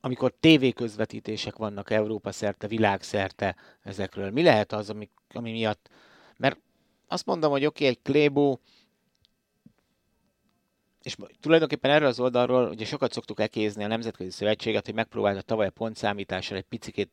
[0.00, 5.90] amikor tévéközvetítések vannak Európa szerte, világszerte ezekről, mi lehet az, ami, ami miatt,
[6.36, 6.58] mert
[7.06, 8.58] azt mondom, hogy oké, okay, egy Klébo,
[11.02, 15.66] és tulajdonképpen erről az oldalról ugye sokat szoktuk ekézni a Nemzetközi Szövetséget, hogy megpróbálta tavaly
[15.66, 17.10] a pontszámítással egy picit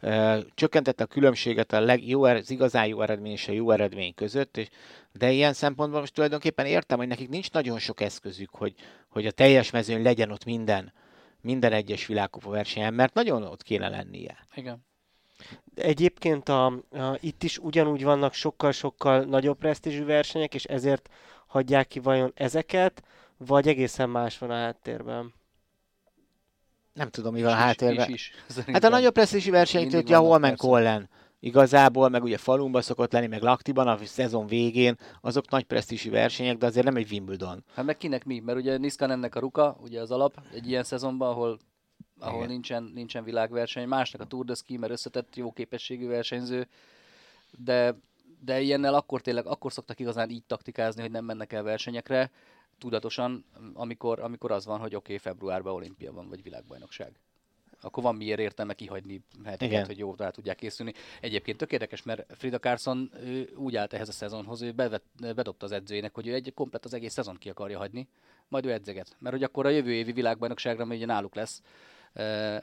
[0.00, 4.14] e, csökkentette a különbséget a leg, jó, az igazán jó eredmény és a jó eredmény
[4.14, 4.68] között, és,
[5.12, 8.74] de ilyen szempontból most tulajdonképpen értem, hogy nekik nincs nagyon sok eszközük, hogy,
[9.08, 10.92] hogy a teljes mezőn legyen ott minden,
[11.40, 14.38] minden egyes világkupa versenyen, mert nagyon ott kéne lennie.
[14.54, 14.84] Igen.
[15.74, 21.08] Egyébként a, a, itt is ugyanúgy vannak sokkal-sokkal nagyobb presztízsű versenyek, és ezért
[21.46, 23.02] hagyják ki vajon ezeket,
[23.36, 25.32] vagy egészen más van a háttérben?
[26.92, 28.10] Nem tudom, mi van a háttérben.
[28.10, 31.08] Is, is, hát a nagyobb presztízsű versenyt, ugye Holmen Collen
[31.40, 36.56] igazából, meg ugye falumba szokott lenni, meg Laktiban a szezon végén, azok nagy presztízsű versenyek,
[36.56, 37.64] de azért nem egy Wimbledon.
[37.74, 38.38] Hát meg kinek mi?
[38.38, 41.58] Mert ugye ennek a ruka, ugye az alap egy ilyen szezonban, ahol
[42.18, 46.68] ahol nincsen, nincsen világverseny, másnak a Tour de Ski, mert összetett jó képességű versenyző,
[47.50, 47.94] de,
[48.44, 52.30] de ilyennel akkor tényleg, akkor szoktak igazán így taktikázni, hogy nem mennek el versenyekre,
[52.78, 57.12] tudatosan, amikor, amikor az van, hogy oké, okay, februárban olimpia van, vagy világbajnokság.
[57.80, 60.92] Akkor van miért értelme kihagyni heteket, hogy jó rá tudják készülni.
[61.20, 65.02] Egyébként tök érdekes, mert Frida Carson ő úgy állt ehhez a szezonhoz, ő bevet,
[65.34, 68.08] bedobta az edzőjének, hogy ő egy komplet az egész szezon ki akarja hagyni,
[68.48, 69.16] majd ő edzeget.
[69.18, 71.62] Mert hogy akkor a jövő évi világbajnokságra, ami ugye náluk lesz,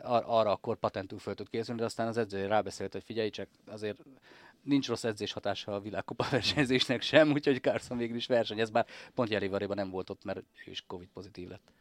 [0.03, 3.97] arra akkor patentú föl tud készülni, de aztán az edző rábeszélt, hogy figyelj csak, azért
[4.63, 8.85] nincs rossz edzés hatása a világkupa versenyzésnek sem, úgyhogy Carson végül is versenyez, bár
[9.15, 11.71] pont Jelivaréban nem volt ott, mert ő is Covid pozitív lett.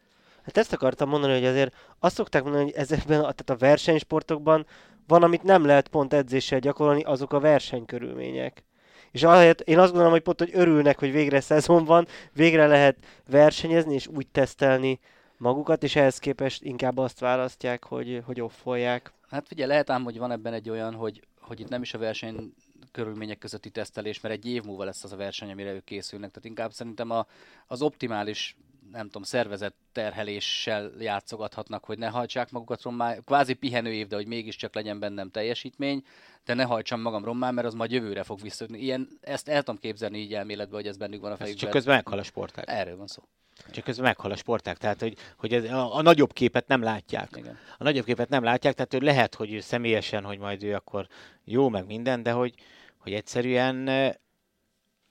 [0.43, 4.67] Hát ezt akartam mondani, hogy azért azt szokták mondani, hogy ezekben, tehát a versenysportokban
[5.07, 8.65] van, amit nem lehet pont edzéssel gyakorolni, azok a versenykörülmények.
[9.11, 12.97] És ahelyett én azt gondolom, hogy pont, hogy örülnek, hogy végre szezon van, végre lehet
[13.31, 15.01] versenyezni és úgy tesztelni
[15.41, 19.13] magukat, és ehhez képest inkább azt választják, hogy, hogy offolják.
[19.29, 21.99] Hát figyelj, lehet ám, hogy van ebben egy olyan, hogy, hogy itt nem is a
[21.99, 22.55] verseny
[22.93, 26.31] körülmények közötti tesztelés, mert egy év múlva lesz az a verseny, amire ők készülnek.
[26.31, 27.27] Tehát inkább szerintem a,
[27.67, 28.57] az optimális
[28.93, 34.27] nem tudom, szervezett terheléssel játszogathatnak, hogy ne hajtsák magukat rommá, kvázi pihenő év, de hogy
[34.27, 36.05] mégiscsak legyen bennem teljesítmény,
[36.45, 38.83] de ne hajtsam magam rommá, mert az majd jövőre fog visszatérni.
[38.83, 41.63] Ilyen, ezt el tudom képzelni így elméletben, hogy ez bennük van a fejükben.
[41.63, 42.65] Csak közben meghal a sportág.
[42.69, 43.23] Erről van szó.
[43.71, 47.29] Csak közben meghal a sportág, tehát hogy, hogy ez, a, a, nagyobb képet nem látják.
[47.37, 47.59] Igen.
[47.79, 51.07] A nagyobb képet nem látják, tehát hogy lehet, hogy ő személyesen, hogy majd ő akkor
[51.45, 52.55] jó, meg minden, de hogy,
[52.99, 53.89] hogy egyszerűen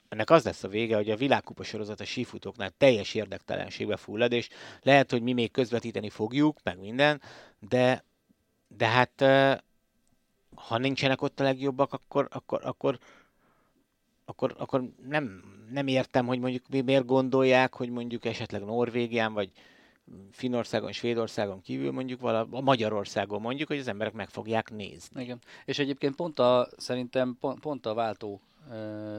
[0.08, 4.48] ennek az lesz a vége, hogy a világkupa sorozat a sífutóknál teljes érdektelenségbe fullad, és
[4.82, 7.20] lehet, hogy mi még közvetíteni fogjuk, meg minden,
[7.58, 8.04] de,
[8.68, 9.24] de hát
[10.54, 12.98] ha nincsenek ott a legjobbak, akkor, akkor, akkor,
[14.30, 19.50] akkor, akkor nem, nem értem, hogy mondjuk mi miért gondolják, hogy mondjuk esetleg Norvégián, vagy
[20.30, 25.22] Finnországon, Svédországon kívül mondjuk vala, a Magyarországon mondjuk, hogy az emberek meg fogják nézni.
[25.22, 25.38] Igen.
[25.64, 28.40] És egyébként pont a, szerintem pont, pont a váltó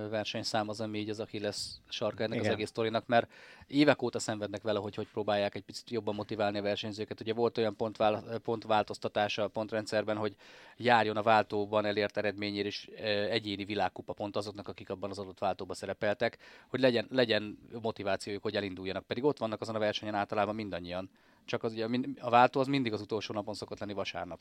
[0.09, 2.49] versenyszám az, ami így az lesz sarka ennek Igen.
[2.49, 3.31] az egész sztorinak, mert
[3.67, 7.21] évek óta szenvednek vele, hogy hogy próbálják egy picit jobban motiválni a versenyzőket.
[7.21, 10.35] Ugye volt olyan pontvál, pontváltoztatása a pontrendszerben, hogy
[10.77, 12.85] járjon a váltóban elért eredményért is
[13.29, 18.55] egyéni világkupa pont azoknak, akik abban az adott váltóban szerepeltek, hogy legyen, legyen motivációjuk, hogy
[18.55, 19.05] elinduljanak.
[19.05, 21.09] Pedig ott vannak azon a versenyen általában mindannyian.
[21.45, 21.87] Csak az, ugye,
[22.19, 24.39] a váltó az mindig az utolsó napon szokott lenni vasárnap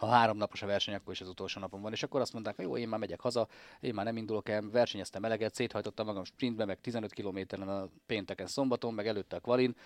[0.00, 1.92] ha három napos a verseny, akkor is az utolsó napon van.
[1.92, 3.48] És akkor azt mondták, hogy jó, én már megyek haza,
[3.80, 8.46] én már nem indulok el, versenyeztem eleget, széthajtottam magam sprintbe, meg 15 kilométeren a pénteken,
[8.46, 9.76] szombaton, meg előtte a kvalin,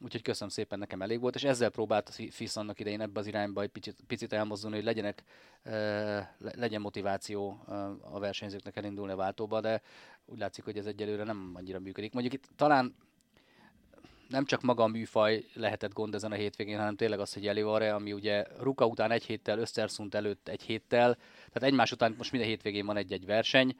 [0.00, 3.26] úgyhogy köszönöm szépen, nekem elég volt, és ezzel próbált a FISZ annak idején ebbe az
[3.26, 5.22] irányba egy picit, picit elmozdulni, hogy legyenek,
[6.38, 7.64] legyen motiváció
[8.00, 9.82] a versenyzőknek elindulni a váltóba, de
[10.24, 12.12] úgy látszik, hogy ez egyelőre nem annyira működik.
[12.12, 12.94] Mondjuk itt talán
[14.30, 17.94] nem csak maga a műfaj lehetett gond ezen a hétvégén, hanem tényleg az, hogy Elivare,
[17.94, 21.14] ami ugye Ruka után egy héttel, Öszterszund előtt egy héttel,
[21.52, 23.76] tehát egymás után most minden hétvégén van egy-egy verseny.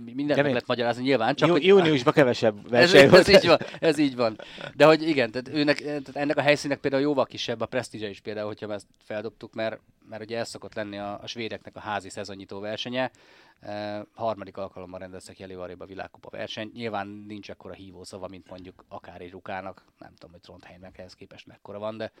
[0.00, 1.34] Mindent meg lehet magyarázni nyilván.
[1.34, 4.38] Csak Jú, hogy, júniusban kevesebb verseny ez, ez, így van, ez így van.
[4.74, 8.20] De hogy igen, tehát, őnek, tehát ennek a helyszínek például jóval kisebb, a presztízse is
[8.20, 12.08] például, hogyha ezt feldobtuk, mert, mert ugye ez szokott lenni a, a svédeknek a házi
[12.08, 13.10] szezonnyitó versenye.
[13.60, 16.70] E, harmadik alkalommal rendeztek Jelivaréba világkupa verseny.
[16.74, 19.82] Nyilván nincs akkora hívószava, mint mondjuk akár egy rukának.
[19.98, 22.12] Nem tudom, hogy Trondheimnek ehhez képest mekkora van, de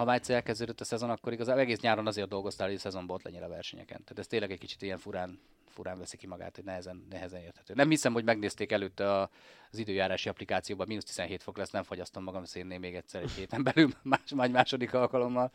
[0.00, 3.16] ha már egyszer elkezdődött a szezon, akkor igazából egész nyáron azért dolgoztál, hogy a szezonban
[3.16, 4.00] ott legyen a versenyeken.
[4.02, 7.74] Tehát ez tényleg egy kicsit ilyen furán, furán veszi ki magát, hogy nehezen, nehezen érthető.
[7.74, 9.30] Nem hiszem, hogy megnézték előtte a,
[9.70, 13.62] az időjárási applikációban, mínusz 17 fok lesz, nem fagyasztom magam szénné még egyszer egy héten
[13.62, 15.50] belül, más, más második alkalommal.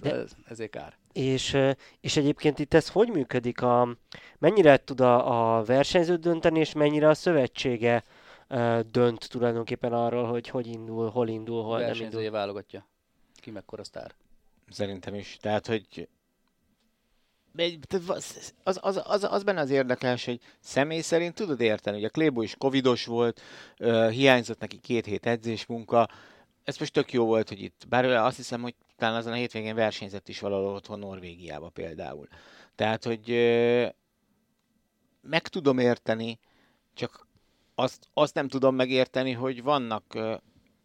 [0.00, 0.96] De, ez, ezért kár.
[1.12, 1.56] És,
[2.00, 3.62] és egyébként itt ez hogy működik?
[3.62, 3.96] A,
[4.38, 8.04] mennyire tud a, a versenyző dönteni, és mennyire a szövetsége
[8.90, 12.30] dönt tulajdonképpen arról, hogy hogy indul, hol indul, hol nem indul?
[12.30, 12.86] válogatja
[13.46, 14.14] ki mekkora sztár.
[14.70, 15.36] Szerintem is.
[15.40, 16.08] Tehát, hogy
[18.06, 22.10] az, az, az, az, az benne az érdekes, hogy személy szerint tudod érteni, hogy a
[22.10, 23.40] Klébo is covidos volt,
[23.78, 26.08] uh, hiányzott neki két hét edzésmunka,
[26.64, 29.74] ez most tök jó volt, hogy itt, bár azt hiszem, hogy talán azon a hétvégén
[29.74, 32.28] versenyzett is valahol otthon Norvégiába például.
[32.74, 33.88] Tehát, hogy uh,
[35.20, 36.38] meg tudom érteni,
[36.94, 37.26] csak
[37.74, 40.36] azt, azt nem tudom megérteni, hogy vannak uh,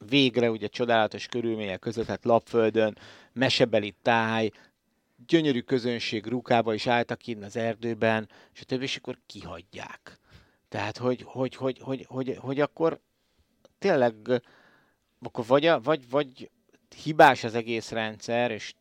[0.10, 2.98] végre ugye csodálatos körülmények között, hát lapföldön,
[3.34, 4.52] mesebeli táj,
[5.28, 10.20] gyönyörű közönség rukába is álltak innen az erdőben, és a többi, és akkor kihagyják.
[10.70, 13.00] Tehát, hogy, hogy, hogy, hogy, hogy, hogy akkor
[13.80, 14.42] tényleg
[15.22, 16.50] akkor vagy, a, vagy, vagy
[17.04, 18.74] hibás az egész rendszer, és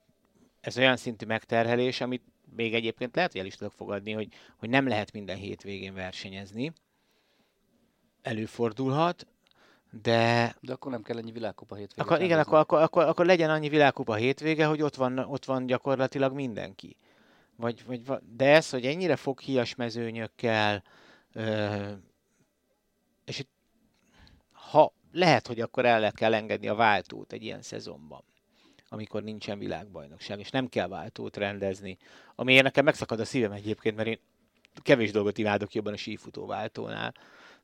[0.61, 2.23] ez olyan szintű megterhelés, amit
[2.57, 6.73] még egyébként lehet, hogy el is tudok fogadni, hogy, hogy nem lehet minden hétvégén versenyezni.
[8.23, 9.27] Előfordulhat,
[9.91, 10.55] de...
[10.61, 12.03] De akkor nem kell ennyi világkupa hétvége.
[12.03, 15.67] Akkor, igen, akkor, akkor, akkor, akkor, legyen annyi világkupa hétvége, hogy ott van, ott van
[15.67, 16.97] gyakorlatilag mindenki.
[17.57, 18.01] Vagy, vagy,
[18.37, 20.83] de ez, hogy ennyire foghíjas mezőnyökkel,
[21.33, 21.93] ö,
[23.25, 23.51] és itt,
[24.53, 28.25] ha lehet, hogy akkor el kell engedni a váltót egy ilyen szezonban,
[28.89, 31.99] amikor nincsen világbajnokság, és nem kell váltót rendezni,
[32.35, 34.19] ami nekem megszakad a szívem egyébként, mert én
[34.83, 37.15] kevés dolgot imádok jobban a sífutó váltónál,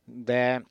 [0.05, 0.65] de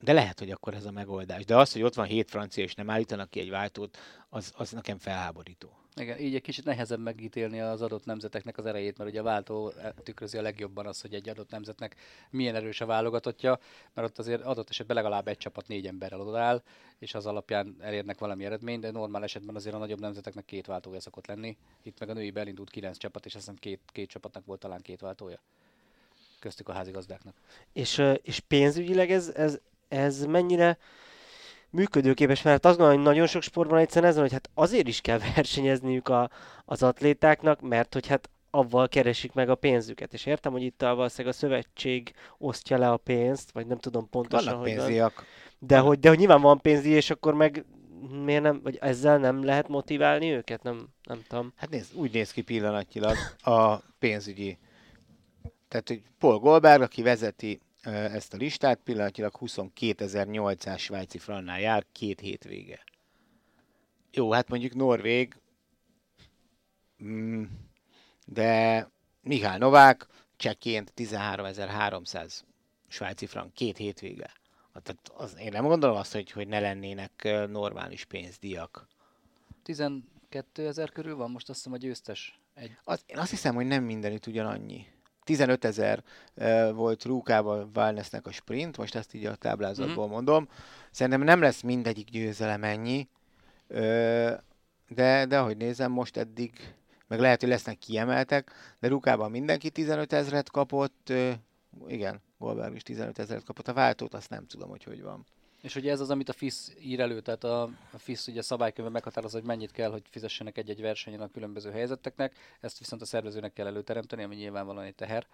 [0.00, 1.44] de lehet, hogy akkor ez a megoldás.
[1.44, 4.70] De az, hogy ott van hét francia, és nem állítanak ki egy váltót, az, az
[4.70, 5.70] nekem felháborító.
[6.00, 9.72] Igen, így egy kicsit nehezebb megítélni az adott nemzeteknek az erejét, mert ugye a váltó
[10.02, 11.96] tükrözi a legjobban az, hogy egy adott nemzetnek
[12.30, 13.58] milyen erős a válogatottja,
[13.94, 16.62] mert ott azért adott esetben legalább egy csapat négy emberrel odaáll,
[16.98, 21.00] és az alapján elérnek valami eredményt, de normál esetben azért a nagyobb nemzeteknek két váltója
[21.00, 21.56] szokott lenni.
[21.82, 24.80] Itt meg a női elindult kilenc csapat, és azt hiszem két, két csapatnak volt talán
[24.80, 25.40] két váltója
[26.38, 27.34] köztük a házigazdáknak.
[27.72, 30.78] És, és pénzügyileg ez, ez ez mennyire
[31.70, 35.00] működőképes, mert azt gondolom, hogy nagyon sok sportban egyszerűen ez van, hogy hát azért is
[35.00, 36.30] kell versenyezniük a,
[36.64, 40.12] az atlétáknak, mert hogy hát avval keresik meg a pénzüket.
[40.12, 44.08] És értem, hogy itt a, valószínűleg a szövetség osztja le a pénzt, vagy nem tudom
[44.08, 45.14] pontosan, Vannak hogy pénziak.
[45.14, 45.24] Van.
[45.58, 47.64] De hogy, de hogy nyilván van pénzi, és akkor meg
[48.24, 50.62] miért nem, vagy ezzel nem lehet motiválni őket?
[50.62, 51.52] Nem, nem tudom.
[51.56, 54.58] Hát nézd, úgy néz ki pillanatnyilag a pénzügyi.
[55.68, 62.20] Tehát, hogy Paul Goldberg, aki vezeti ezt a listát, pillanatilag 22.800 svájci frannál jár két
[62.20, 62.84] hétvége.
[64.12, 65.36] Jó, hát mondjuk Norvég,
[67.04, 67.44] mm,
[68.26, 68.88] de
[69.20, 72.40] Mihály Novák csekként 13.300
[72.88, 74.30] svájci frank két hétvége.
[74.82, 78.86] Tehát az, én nem gondolom azt, hogy, hogy ne lennének normális pénzdíjak.
[79.62, 82.40] 12 ezer körül van most azt hiszem a győztes.
[82.54, 82.76] Egy...
[82.84, 84.86] Az, én azt hiszem, hogy nem mindenütt ugyanannyi.
[85.26, 86.02] 15 ezer
[86.72, 90.12] volt Rúkával Wellnessnek a sprint, most ezt így a táblázatból mm-hmm.
[90.14, 90.48] mondom.
[90.90, 93.08] Szerintem nem lesz mindegyik győzelem ennyi,
[94.88, 96.74] de, de ahogy nézem, most eddig,
[97.06, 101.12] meg lehet, hogy lesznek kiemeltek, de Rúkában mindenki 15 ezeret kapott,
[101.86, 105.26] igen, Goldberg is 15 ezeret kapott, a váltót azt nem tudom, hogy hogy van.
[105.66, 108.90] És ugye ez az, amit a FIS ír elő, tehát a, a FIS ugye szabálykönyve
[108.90, 113.52] meghatározza, hogy mennyit kell, hogy fizessenek egy-egy versenyen a különböző helyzeteknek, ezt viszont a szervezőnek
[113.52, 115.26] kell előteremteni, ami nyilvánvalóan egy teher.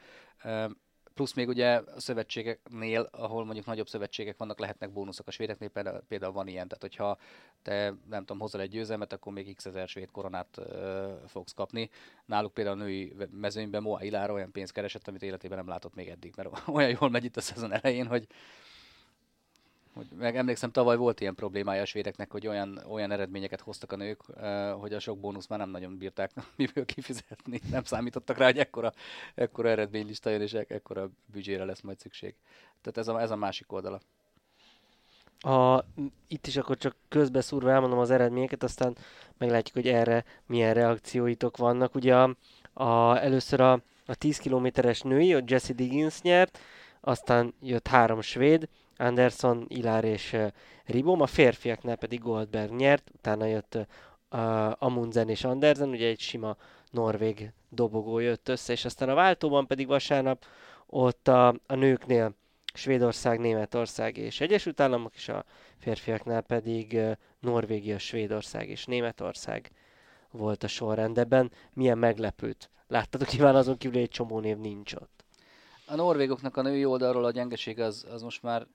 [1.14, 5.70] Plusz még ugye a szövetségeknél, ahol mondjuk nagyobb szövetségek vannak, lehetnek bónuszok a svédeknél,
[6.08, 7.18] például van ilyen, tehát hogyha
[7.62, 11.90] te nem tudom, hozol egy győzelmet, akkor még x ezer svéd koronát ö, fogsz kapni.
[12.24, 16.08] Náluk például a női mezőnyben Moa Ilára olyan pénzt keresett, amit életében nem látott még
[16.08, 18.26] eddig, mert olyan jól megy itt a szezon elején, hogy
[19.94, 23.96] hogy meg emlékszem, tavaly volt ilyen problémája a svédeknek, hogy olyan, olyan eredményeket hoztak a
[23.96, 24.20] nők,
[24.80, 27.60] hogy a sok bónusz már nem nagyon bírták miből kifizetni.
[27.70, 28.92] Nem számítottak rá, hogy ekkora,
[29.34, 32.34] ekkora eredménylista jön, és ekkora büdzsére lesz majd szükség.
[32.80, 34.00] Tehát ez a, ez a másik oldala.
[35.38, 35.84] A,
[36.28, 38.96] itt is akkor csak közbeszúrva elmondom az eredményeket, aztán
[39.38, 41.94] meglátjuk, hogy erre milyen reakcióitok vannak.
[41.94, 42.36] Ugye a,
[42.72, 43.72] a, először a,
[44.06, 46.58] a 10 kilométeres női, ott Jesse Diggins nyert,
[47.00, 50.36] aztán jött három svéd, Anderson, Ilár és
[50.84, 56.56] Ribom, a férfiaknál pedig Goldberg nyert, utána jött uh, Amundsen és Andersen, ugye egy sima
[56.90, 60.44] norvég dobogó jött össze, és aztán a váltóban pedig vasárnap
[60.86, 62.34] ott a, a nőknél
[62.74, 65.44] Svédország, Németország és Egyesült Államok, és a
[65.78, 69.70] férfiaknál pedig uh, Norvégia, Svédország és Németország
[70.30, 71.50] volt a sorrendben.
[71.72, 75.24] Milyen meglepőt láttatok, nyilván azon kívül egy csomó név nincs ott.
[75.86, 78.66] A norvégoknak a női oldalról a gyengeség az, az most már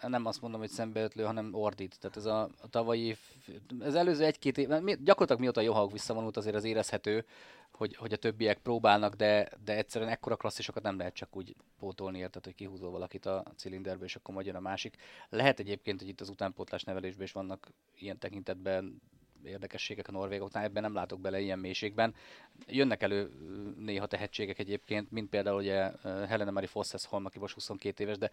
[0.00, 1.98] nem azt mondom, hogy szembeötlő, hanem ordít.
[2.00, 3.16] Tehát ez a, a tavalyi,
[3.80, 7.24] ez előző egy-két év, gyakorlatilag mióta a Johawk visszavonult, azért az érezhető,
[7.70, 12.18] hogy, hogy a többiek próbálnak, de, de egyszerűen ekkora klasszisokat nem lehet csak úgy pótolni,
[12.18, 14.96] érted, hogy kihúzol valakit a cilinderből, és akkor majd jön a másik.
[15.28, 19.00] Lehet egyébként, hogy itt az utánpótlás nevelésben is vannak ilyen tekintetben
[19.44, 22.14] érdekességek a norvégoknál, ebben nem látok bele ilyen mélységben.
[22.66, 23.30] Jönnek elő
[23.78, 28.30] néha tehetségek egyébként, mint például ugye Helena Marie Fossesholm, aki most 22 éves, de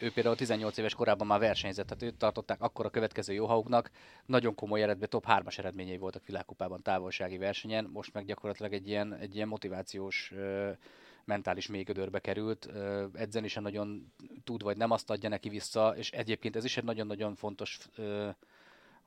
[0.00, 3.90] ő például 18 éves korában már versenyzett, tehát őt tartották akkor a következő Jóhauknak.
[4.26, 9.14] Nagyon komoly eredmény, top 3-as eredményei voltak világkupában távolsági versenyen, most meg gyakorlatilag egy ilyen,
[9.14, 10.32] egy ilyen motivációs
[11.24, 12.68] mentális mégödörbe került,
[13.14, 14.12] edzen is nagyon
[14.44, 17.78] tud, vagy nem azt adja neki vissza, és egyébként ez is egy nagyon-nagyon fontos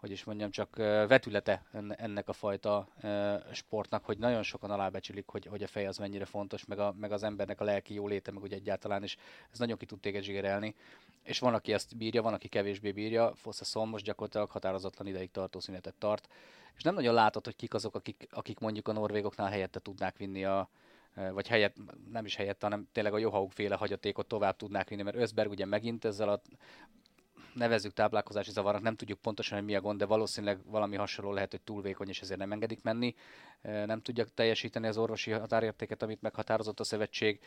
[0.01, 0.75] hogy is mondjam, csak
[1.07, 1.63] vetülete
[1.95, 2.87] ennek a fajta
[3.51, 7.11] sportnak, hogy nagyon sokan alábecsülik, hogy, hogy a fej az mennyire fontos, meg, a, meg
[7.11, 9.17] az embernek a lelki jóléte, meg úgy egyáltalán, és
[9.51, 10.75] ez nagyon ki tud téged zsigerelni.
[11.23, 13.33] És van, aki ezt bírja, van, aki kevésbé bírja.
[13.35, 16.27] Fossa Szom most gyakorlatilag határozatlan ideig tartó szünetet tart.
[16.77, 20.45] És nem nagyon látod, hogy kik azok, akik, akik mondjuk a norvégoknál helyette tudnák vinni
[20.45, 20.69] a,
[21.31, 21.75] vagy helyett,
[22.11, 25.65] nem is helyett, hanem tényleg a Johaug féle hagyatékot tovább tudnák vinni, mert Özberg ugye
[25.65, 26.41] megint ezzel a
[27.53, 31.51] nevezzük táplálkozási zavarnak, nem tudjuk pontosan, hogy mi a gond, de valószínűleg valami hasonló lehet,
[31.51, 33.15] hogy túl vékony, és ezért nem engedik menni.
[33.61, 37.39] Nem tudja teljesíteni az orvosi határértéket, amit meghatározott a szövetség.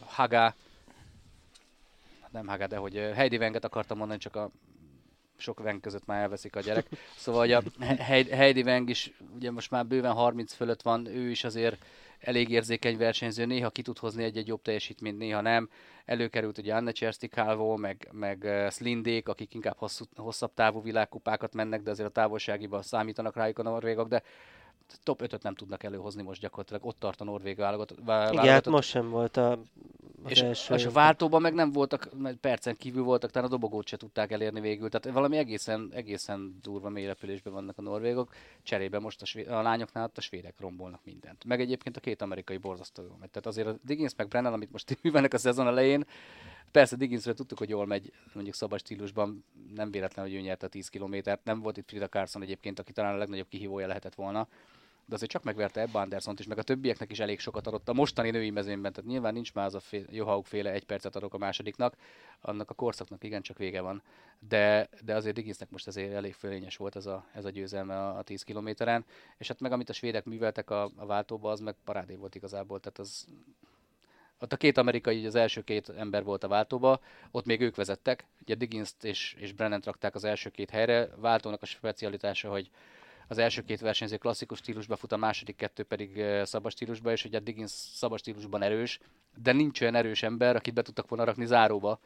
[0.00, 0.54] Haga,
[2.30, 4.50] nem Haga, de hogy Heidi Wenget akartam mondani, csak a
[5.36, 6.86] sok Weng között már elveszik a gyerek.
[7.16, 7.62] Szóval hogy a
[8.34, 11.84] Heidi Weng is ugye most már bőven 30 fölött van, ő is azért
[12.24, 15.68] elég érzékeny versenyző, néha ki tud hozni egy-egy jobb teljesítményt, néha nem.
[16.04, 21.82] Előkerült ugye Anne Csersti Calvo, meg, meg Slindék, akik inkább hosszú, hosszabb távú világkupákat mennek,
[21.82, 24.22] de azért a távolságiban számítanak rájuk a norvégok, de
[25.02, 27.98] top 5-öt nem tudnak előhozni most gyakorlatilag, ott tart a norvég válogatott.
[27.98, 29.58] Igen, hát most sem volt a
[30.26, 33.86] és, első és a váltóban meg nem voltak, mert percen kívül voltak, tehát a dobogót
[33.86, 34.88] se tudták elérni végül.
[34.88, 38.34] Tehát valami egészen, egészen durva mélyrepülésben vannak a norvégok.
[38.62, 41.44] Cserébe most a, svéd, a lányoknál a svédek rombolnak mindent.
[41.44, 43.30] Meg egyébként a két amerikai borzasztó jól megy.
[43.30, 46.04] Tehát azért a Diggins meg Brennan, amit most művelnek a szezon elején,
[46.74, 49.44] Persze Digginsről tudtuk, hogy jól megy, mondjuk szabad stílusban,
[49.74, 51.44] nem véletlen, hogy ő nyerte a 10 kilométert.
[51.44, 54.48] Nem volt itt Frida Carson egyébként, aki talán a legnagyobb kihívója lehetett volna
[55.06, 57.92] de azért csak megverte Ebba Andersont is, meg a többieknek is elég sokat adott a
[57.92, 61.34] mostani női mezőnyben, tehát nyilván nincs már az a fél, Johaug féle egy percet adok
[61.34, 61.96] a másodiknak,
[62.40, 64.02] annak a korszaknak igencsak vége van,
[64.48, 68.18] de, de azért Digginsnek most azért elég fölényes volt ez a, ez a győzelme a,
[68.18, 69.04] a 10 kilométeren,
[69.38, 72.80] és hát meg amit a svédek műveltek a, a váltóba, az meg parádé volt igazából,
[72.80, 73.26] tehát az
[74.38, 78.26] ott a két amerikai, az első két ember volt a váltóba, ott még ők vezettek,
[78.40, 82.70] ugye diggins és, és Brennan rakták az első két helyre, váltónak a specialitása, hogy
[83.28, 87.38] az első két versenyző klasszikus stílusba fut, a második kettő pedig szabad stílusba, és ugye
[87.38, 89.00] Diggins szabad stílusban erős,
[89.42, 92.00] de nincs olyan erős ember, akit be tudtak volna rakni záróba.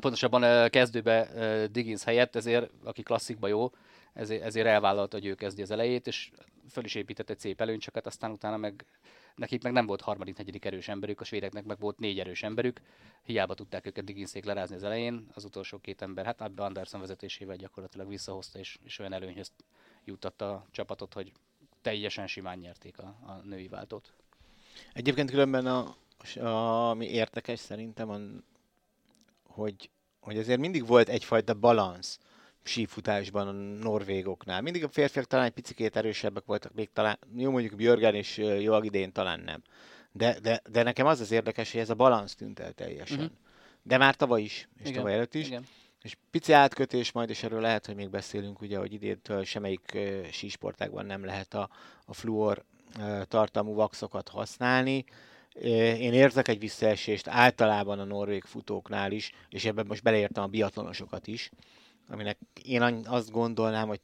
[0.00, 1.28] Pontosabban kezdőbe
[1.70, 3.70] Diggins helyett, ezért, aki klasszikba jó,
[4.12, 6.30] ezért, ezért elvállalta, hogy ő kezdi az elejét, és
[6.70, 8.84] föl is épített egy szép előnycsöket, aztán utána meg
[9.40, 12.80] nekik meg nem volt harmadik, negyedik erős emberük, a svédeknek meg volt négy erős emberük,
[13.22, 17.56] hiába tudták őket Digginszék lerázni az elején, az utolsó két ember, hát Abbe Anderson vezetésével
[17.56, 19.52] gyakorlatilag visszahozta, és, és olyan előnyhöz
[20.04, 21.32] juttatta a csapatot, hogy
[21.82, 24.12] teljesen simán nyerték a, a női váltót.
[24.92, 25.96] Egyébként különben a,
[26.40, 28.18] a, ami érdekes szerintem, a,
[29.46, 32.18] hogy, hogy azért mindig volt egyfajta balansz
[32.62, 34.60] sífutásban a norvégoknál.
[34.60, 38.82] Mindig a férfiak talán egy picit erősebbek voltak, még talán, jó mondjuk Björgen és jó
[38.82, 39.62] idén talán nem.
[40.12, 43.18] De, de, de nekem az az érdekes, hogy ez a balansz tűnt el teljesen.
[43.18, 43.32] Uh-huh.
[43.82, 45.46] De már tavaly is, és igen, tavaly előtt is.
[45.46, 45.64] Igen.
[46.02, 50.26] És pici átkötés majd, és erről lehet, hogy még beszélünk, ugye, hogy idéntől semmelyik uh,
[50.30, 51.70] sísportágban nem lehet a,
[52.04, 52.64] a fluor
[52.98, 55.04] uh, tartalmú vaxokat használni.
[55.98, 61.26] Én érzek egy visszaesést általában a norvég futóknál is, és ebben most beleértem a biatlonosokat
[61.26, 61.50] is,
[62.10, 64.00] aminek én azt gondolnám, hogy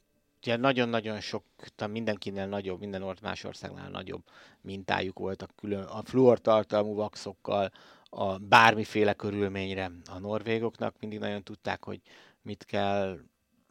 [0.55, 1.43] nagyon-nagyon sok,
[1.89, 4.23] mindenkinél nagyobb, minden más országnál nagyobb
[4.61, 7.71] mintájuk voltak külön, a fluor tartalmú vaxokkal,
[8.09, 9.91] a bármiféle körülményre.
[10.05, 12.01] A norvégoknak, mindig nagyon tudták, hogy
[12.41, 13.19] mit kell,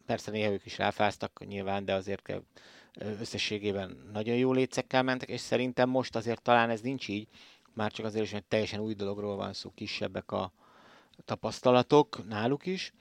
[0.06, 2.42] persze néha ők is ráfáztak nyilván, de azért kell
[2.94, 7.28] összességében nagyon jó létszekkel mentek, és szerintem most azért talán ez nincs így,
[7.74, 10.52] már csak azért is, hogy teljesen új dologról van szó, kisebbek a
[11.24, 12.92] tapasztalatok náluk is,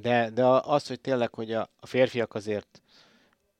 [0.00, 2.82] de, de az, hogy tényleg, hogy a, a férfiak azért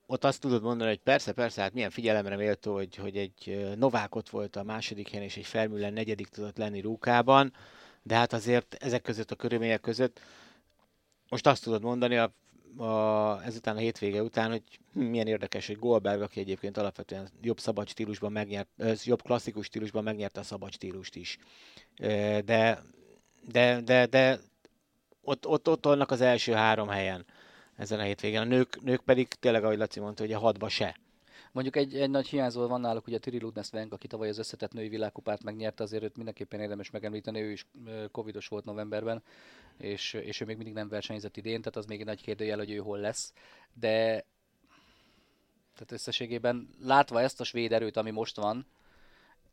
[0.06, 4.14] ott azt tudod mondani, hogy persze, persze, hát milyen figyelemre méltó, hogy, hogy egy Novák
[4.14, 7.52] ott volt a második helyen, és egy Fermülen negyedik tudott lenni Rúkában,
[8.02, 10.20] de hát azért ezek között a körülmények között
[11.28, 12.32] most azt tudod mondani a,
[12.84, 14.62] a, ezután a hétvége után, hogy
[14.92, 18.68] milyen érdekes, hogy Goldberg, aki egyébként alapvetően jobb szabad stílusban megnyert,
[19.04, 21.38] jobb klasszikus stílusban megnyerte a szabad stílust is.
[22.44, 22.82] De,
[23.48, 24.38] de, de, de
[25.24, 27.24] ott, ott, ott vannak az első három helyen
[27.76, 28.40] ezen a hétvégén.
[28.40, 30.96] A nők, nők pedig tényleg, ahogy Laci mondta, hogy a hatba se.
[31.52, 34.88] Mondjuk egy, egy nagy hiányzó van náluk, ugye Tiri Ludnesvenk, aki tavaly az összetett női
[34.88, 37.66] világkupát megnyerte, azért őt mindenképpen érdemes megemlíteni, ő is
[38.10, 39.22] covidos volt novemberben,
[39.78, 42.70] és, és ő még mindig nem versenyzett idén, tehát az még egy nagy kérdőjel, hogy
[42.70, 43.32] ő hol lesz.
[43.72, 44.24] De
[45.74, 48.66] tehát összességében látva ezt a svéd erőt, ami most van,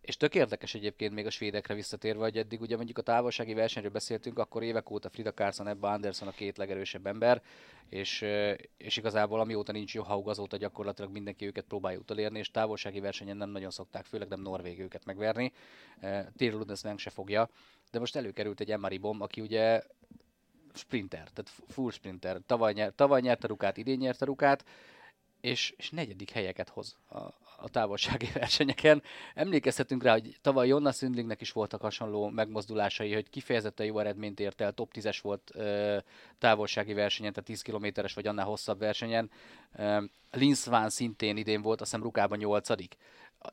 [0.01, 3.91] és tök érdekes egyébként még a svédekre visszatérve, hogy eddig ugye mondjuk a távolsági versenyről
[3.91, 7.41] beszéltünk, akkor évek óta Frida Carson, Ebba Anderson a két legerősebb ember,
[7.89, 8.25] és,
[8.77, 13.49] és igazából amióta nincs Johaug, azóta gyakorlatilag mindenki őket próbálja utolérni, és távolsági versenyen nem
[13.49, 15.51] nagyon szokták, főleg nem Norvég őket megverni.
[16.35, 17.49] Tyrell Ludens se fogja,
[17.91, 19.81] de most előkerült egy Emery Bom, aki ugye
[20.73, 22.41] sprinter, tehát full sprinter.
[22.45, 24.65] Tavaly, nyer, tavaly nyerte rukát, idén nyerte rukát,
[25.41, 27.19] és, és negyedik helyeket hoz a,
[27.61, 29.03] a távolsági versenyeken.
[29.33, 34.61] Emlékezhetünk rá, hogy tavaly Jonna Szündlingnek is voltak hasonló megmozdulásai, hogy kifejezetten jó eredményt ért
[34.61, 35.97] el, top 10-es volt ö,
[36.37, 39.29] távolsági versenyen, tehát 10 kilométeres vagy annál hosszabb versenyen.
[40.65, 42.69] Van szintén idén volt, azt hiszem Rukában 8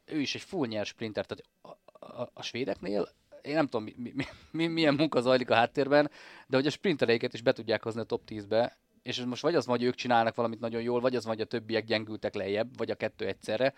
[0.04, 3.09] Ő is egy full nyers sprinter, tehát a, a, a svédeknél
[3.42, 6.11] én nem tudom, mi, mi, mi, milyen munka zajlik a háttérben,
[6.46, 8.78] de hogy a sprintereiket is be tudják hozni a top 10-be,
[9.09, 11.84] és most vagy az, vagy ők csinálnak valamit nagyon jól, vagy az, vagy a többiek
[11.84, 13.74] gyengültek lejjebb, vagy a kettő egyszerre,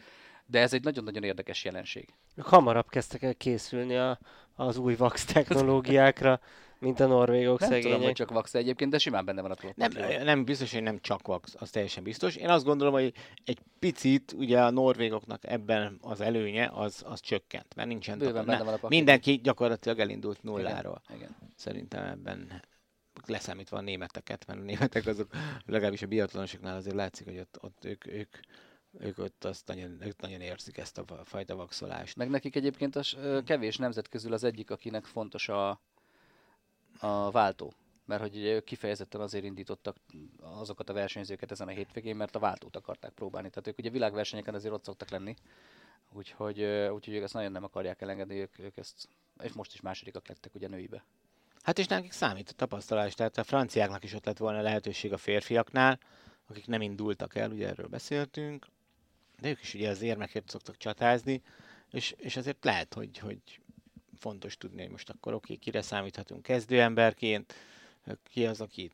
[0.47, 2.09] de ez egy nagyon-nagyon érdekes jelenség.
[2.37, 4.19] Ők hamarabb kezdtek el készülni a,
[4.55, 6.41] az új VAX technológiákra,
[6.79, 7.91] mint a norvégok nem szegények.
[7.93, 9.91] tudom, hogy csak VAX egyébként, de simán benne van a nem,
[10.25, 12.37] nem biztos, hogy nem csak VAX, az teljesen biztos.
[12.37, 13.13] Én azt gondolom, hogy
[13.45, 18.63] egy picit ugye a norvégoknak ebben az előnye az, az csökkent, mert nincsen Bőven benne
[18.63, 21.03] van a Mindenki gyakorlatilag elindult nulláról.
[21.09, 21.37] Igen, igen.
[21.57, 22.63] Szerintem ebben
[23.27, 25.33] leszámítva a németeket, mert a németek azok
[25.67, 28.37] legalábbis a biatlonosoknál azért látszik, hogy ott, ott ők, ők,
[28.99, 32.17] ők ott azt nagyon, ők nagyon érzik ezt a fajta vaxolást.
[32.17, 33.03] Meg nekik egyébként a
[33.45, 35.81] kevés nemzet közül az egyik, akinek fontos a,
[36.99, 37.73] a váltó.
[38.05, 39.97] Mert hogy ugye ők kifejezetten azért indítottak
[40.41, 43.49] azokat a versenyzőket ezen a hétvégén, mert a váltót akarták próbálni.
[43.49, 45.35] Tehát ők ugye világversenyeken azért ott szoktak lenni.
[46.13, 49.09] Úgyhogy, úgyhogy ők ezt nagyon nem akarják elengedni, ők, ők ezt,
[49.43, 51.05] és most is másodikak lettek ugye nőibe.
[51.63, 55.17] Hát és nekik számít a tapasztalás, tehát a franciáknak is ott lett volna lehetőség a
[55.17, 55.99] férfiaknál,
[56.49, 58.67] akik nem indultak el, ugye erről beszéltünk,
[59.41, 61.43] de ők is ugye az érmekért szoktak csatázni,
[61.91, 63.61] és, és azért lehet, hogy, hogy
[64.19, 67.55] fontos tudni, hogy most akkor oké, kire számíthatunk kezdőemberként,
[68.25, 68.91] ki az, aki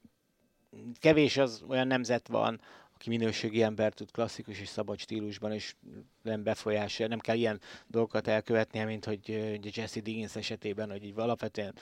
[0.99, 2.61] kevés az olyan nemzet van,
[2.95, 5.75] aki minőségi ember tud klasszikus és szabad stílusban, és
[6.23, 9.29] nem befolyásolja, nem kell ilyen dolgokat elkövetnie, mint hogy
[9.77, 11.75] Jesse Diggins esetében, hogy így alapvetően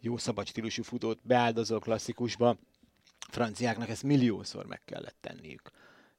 [0.00, 2.56] jó szabad stílusú futót beáldozó klasszikusba,
[3.30, 5.70] franciáknak ezt milliószor meg kellett tenniük.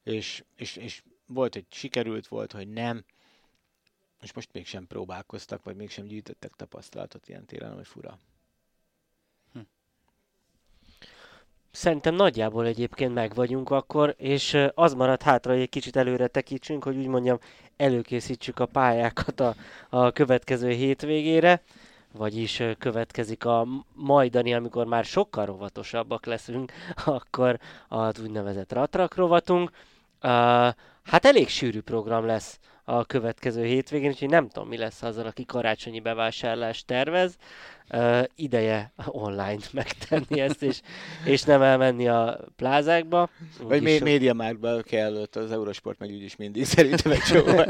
[0.02, 3.04] És, és, és volt, hogy sikerült, volt, hogy nem,
[4.20, 8.18] és most mégsem próbálkoztak, vagy mégsem gyűjtöttek tapasztalatot ilyen téren, hogy fura.
[9.52, 9.60] Hm.
[11.70, 16.84] Szerintem nagyjából egyébként meg vagyunk akkor, és az maradt hátra, hogy egy kicsit előre tekítsünk,
[16.84, 17.38] hogy úgy mondjam,
[17.76, 19.54] előkészítsük a pályákat a,
[19.88, 21.62] a következő hétvégére
[22.12, 26.72] vagyis következik a majdani, amikor már sokkal rovatosabbak leszünk,
[27.04, 27.58] akkor
[27.88, 29.70] az úgynevezett ratrak rovatunk.
[30.22, 30.30] Uh,
[31.02, 35.44] hát elég sűrű program lesz a következő hétvégén, úgyhogy nem tudom, mi lesz azzal, aki
[35.44, 37.36] karácsonyi bevásárlást tervez.
[37.94, 40.80] Uh, ideje online megtenni ezt, és,
[41.24, 43.30] és nem elmenni a plázákba.
[43.62, 44.04] Vagy mé- so...
[44.04, 47.58] médiamárkba kell ott az Eurosport megy úgyis mindig, szerintem egy csomó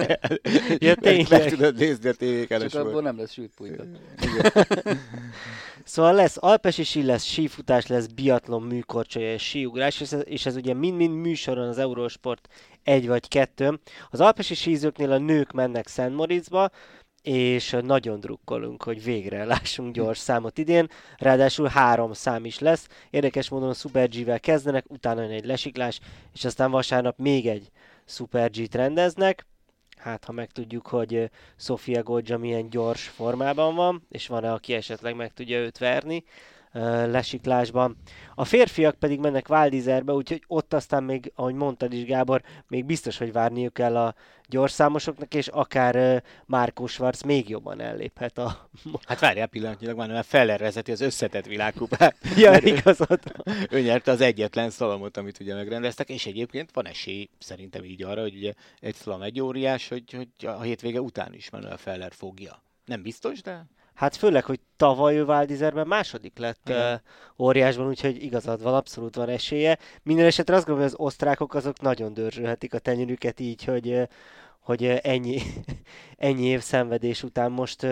[0.79, 1.41] ja, tényleg.
[1.41, 2.69] Meg tudod nézni a tévéken.
[2.69, 3.53] Csak abból nem lesz sült
[5.85, 10.57] Szóval lesz alpesi sí, lesz sífutás, lesz biatlon, műkorcsolya és síugrás, és ez, és ez
[10.57, 12.49] ugye mind-mind műsoron az Eurosport
[12.85, 13.80] egy vagy kettő.
[14.11, 16.70] Az alpesi sízőknél a nők mennek Szent Moritzba,
[17.22, 20.89] és nagyon drukkolunk, hogy végre lássunk gyors számot idén.
[21.16, 22.89] Ráadásul három szám is lesz.
[23.11, 26.01] Érdekes módon Super G-vel kezdenek, utána egy lesiklás,
[26.35, 27.70] és aztán vasárnap még egy
[28.05, 29.47] Super G-t rendeznek.
[29.97, 35.33] Hát, ha megtudjuk, hogy Sofia Goldzsa milyen gyors formában van, és van-e, aki esetleg meg
[35.33, 36.24] tudja őt verni,
[37.07, 37.97] lesiklásban.
[38.35, 43.18] A férfiak pedig mennek Váldizerbe, úgyhogy ott aztán még, ahogy mondtad is Gábor, még biztos,
[43.18, 44.14] hogy várniuk kell a
[44.49, 48.68] gyorszámosoknak, és akár Márkó Schwarz még jobban elléphet a...
[49.07, 52.16] Hát várjál pillanatnyilag, már mert felervezeti az összetett világkupát.
[52.37, 53.20] ja, igazad.
[53.70, 58.20] ő nyerte az egyetlen szalomot, amit ugye megrendeztek, és egyébként van esély szerintem így arra,
[58.20, 62.62] hogy ugye egy szalom egy óriás, hogy, hogy a hétvége után is Manuel Feller fogja.
[62.85, 63.66] Nem biztos, de...
[63.95, 67.01] Hát főleg, hogy tavaly ő Váldizerben második lett uh,
[67.38, 69.78] óriásban, úgyhogy igazad van, abszolút van esélye.
[70.03, 74.09] Minden esetre azt gondolom, hogy az osztrákok azok nagyon dörzsölhetik a tenyerüket így, hogy,
[74.61, 75.40] hogy ennyi,
[76.16, 77.86] ennyi év szenvedés után most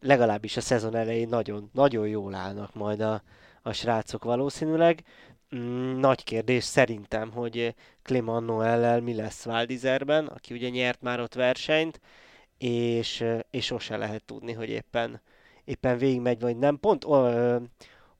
[0.00, 3.22] legalábbis a szezon elején nagyon, nagyon jól állnak majd a,
[3.62, 5.04] a srácok valószínűleg.
[5.56, 11.34] Mm, nagy kérdés szerintem, hogy Clément Noellel mi lesz Váldizerben, aki ugye nyert már ott
[11.34, 12.00] versenyt,
[12.60, 15.20] és, és sose lehet tudni, hogy éppen,
[15.64, 16.78] éppen végigmegy, vagy nem.
[16.78, 17.56] Pont ö,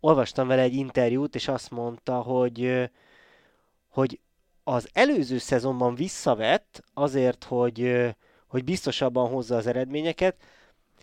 [0.00, 2.90] olvastam vele egy interjút, és azt mondta, hogy,
[3.88, 4.20] hogy
[4.64, 8.06] az előző szezonban visszavett azért, hogy,
[8.46, 10.36] hogy biztosabban hozza az eredményeket.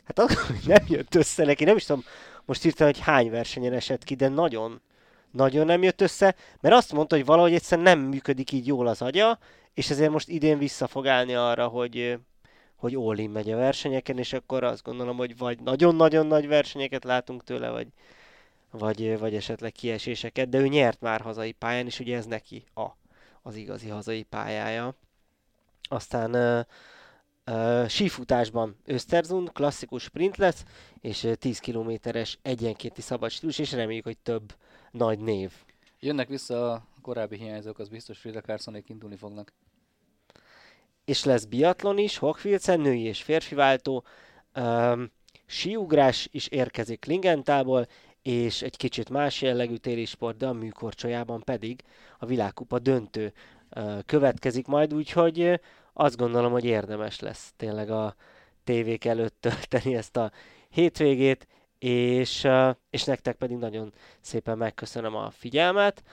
[0.05, 2.03] Hát hogy nem jött össze neki, nem is tudom
[2.45, 4.81] most írtam, hogy hány versenyen esett ki, de nagyon,
[5.31, 9.01] nagyon nem jött össze, mert azt mondta, hogy valahogy egyszerűen nem működik így jól az
[9.01, 9.39] agya,
[9.73, 12.19] és ezért most idén vissza fog állni arra, hogy,
[12.77, 17.43] hogy all megy a versenyeken, és akkor azt gondolom, hogy vagy nagyon-nagyon nagy versenyeket látunk
[17.43, 17.87] tőle, vagy,
[18.71, 22.85] vagy, vagy esetleg kieséseket, de ő nyert már hazai pályán, és ugye ez neki a,
[23.41, 24.95] az igazi hazai pályája.
[25.89, 26.65] Aztán uh,
[27.55, 30.63] uh, sífutásban Österzund, klasszikus sprint lesz,
[31.01, 34.53] és 10 kilométeres egyenkénti szabad stílus, és reméljük, hogy több
[34.91, 35.51] nagy név.
[35.99, 39.53] Jönnek vissza a korábbi hiányzók, az biztos Frida Carsonék indulni fognak
[41.07, 44.03] és lesz biatlon is, Hochfilzen, női és férfi váltó,
[44.55, 45.11] um,
[45.45, 47.87] síugrás is érkezik Lingentából,
[48.21, 51.83] és egy kicsit más jellegű téli sport, de a műkorcsolyában pedig
[52.19, 53.33] a világkupa döntő
[53.75, 55.53] uh, következik majd, úgyhogy uh,
[55.93, 58.15] azt gondolom, hogy érdemes lesz tényleg a
[58.63, 60.31] tévék előtt tölteni ezt a
[60.69, 61.47] hétvégét,
[61.79, 66.03] és, uh, és nektek pedig nagyon szépen megköszönöm a figyelmet,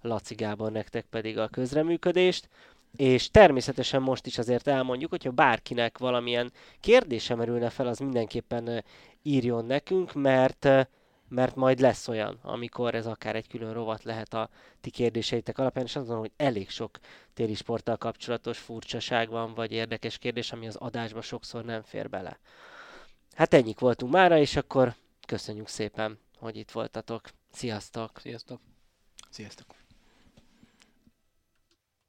[0.00, 2.48] Laci Gábor nektek pedig a közreműködést,
[2.96, 8.84] és természetesen most is azért elmondjuk, hogyha bárkinek valamilyen kérdése merülne fel, az mindenképpen
[9.22, 10.68] írjon nekünk, mert
[11.28, 15.84] mert majd lesz olyan, amikor ez akár egy külön rovat lehet a ti kérdéseitek alapján,
[15.84, 16.98] és gondolom, hogy elég sok
[17.34, 22.38] téli sporttal kapcsolatos furcsaság van, vagy érdekes kérdés, ami az adásba sokszor nem fér bele.
[23.34, 24.94] Hát ennyik voltunk mára, és akkor
[25.26, 27.28] köszönjük szépen, hogy itt voltatok.
[27.52, 28.18] Sziasztok!
[28.20, 28.60] Sziasztok!
[29.30, 29.83] Sziasztok!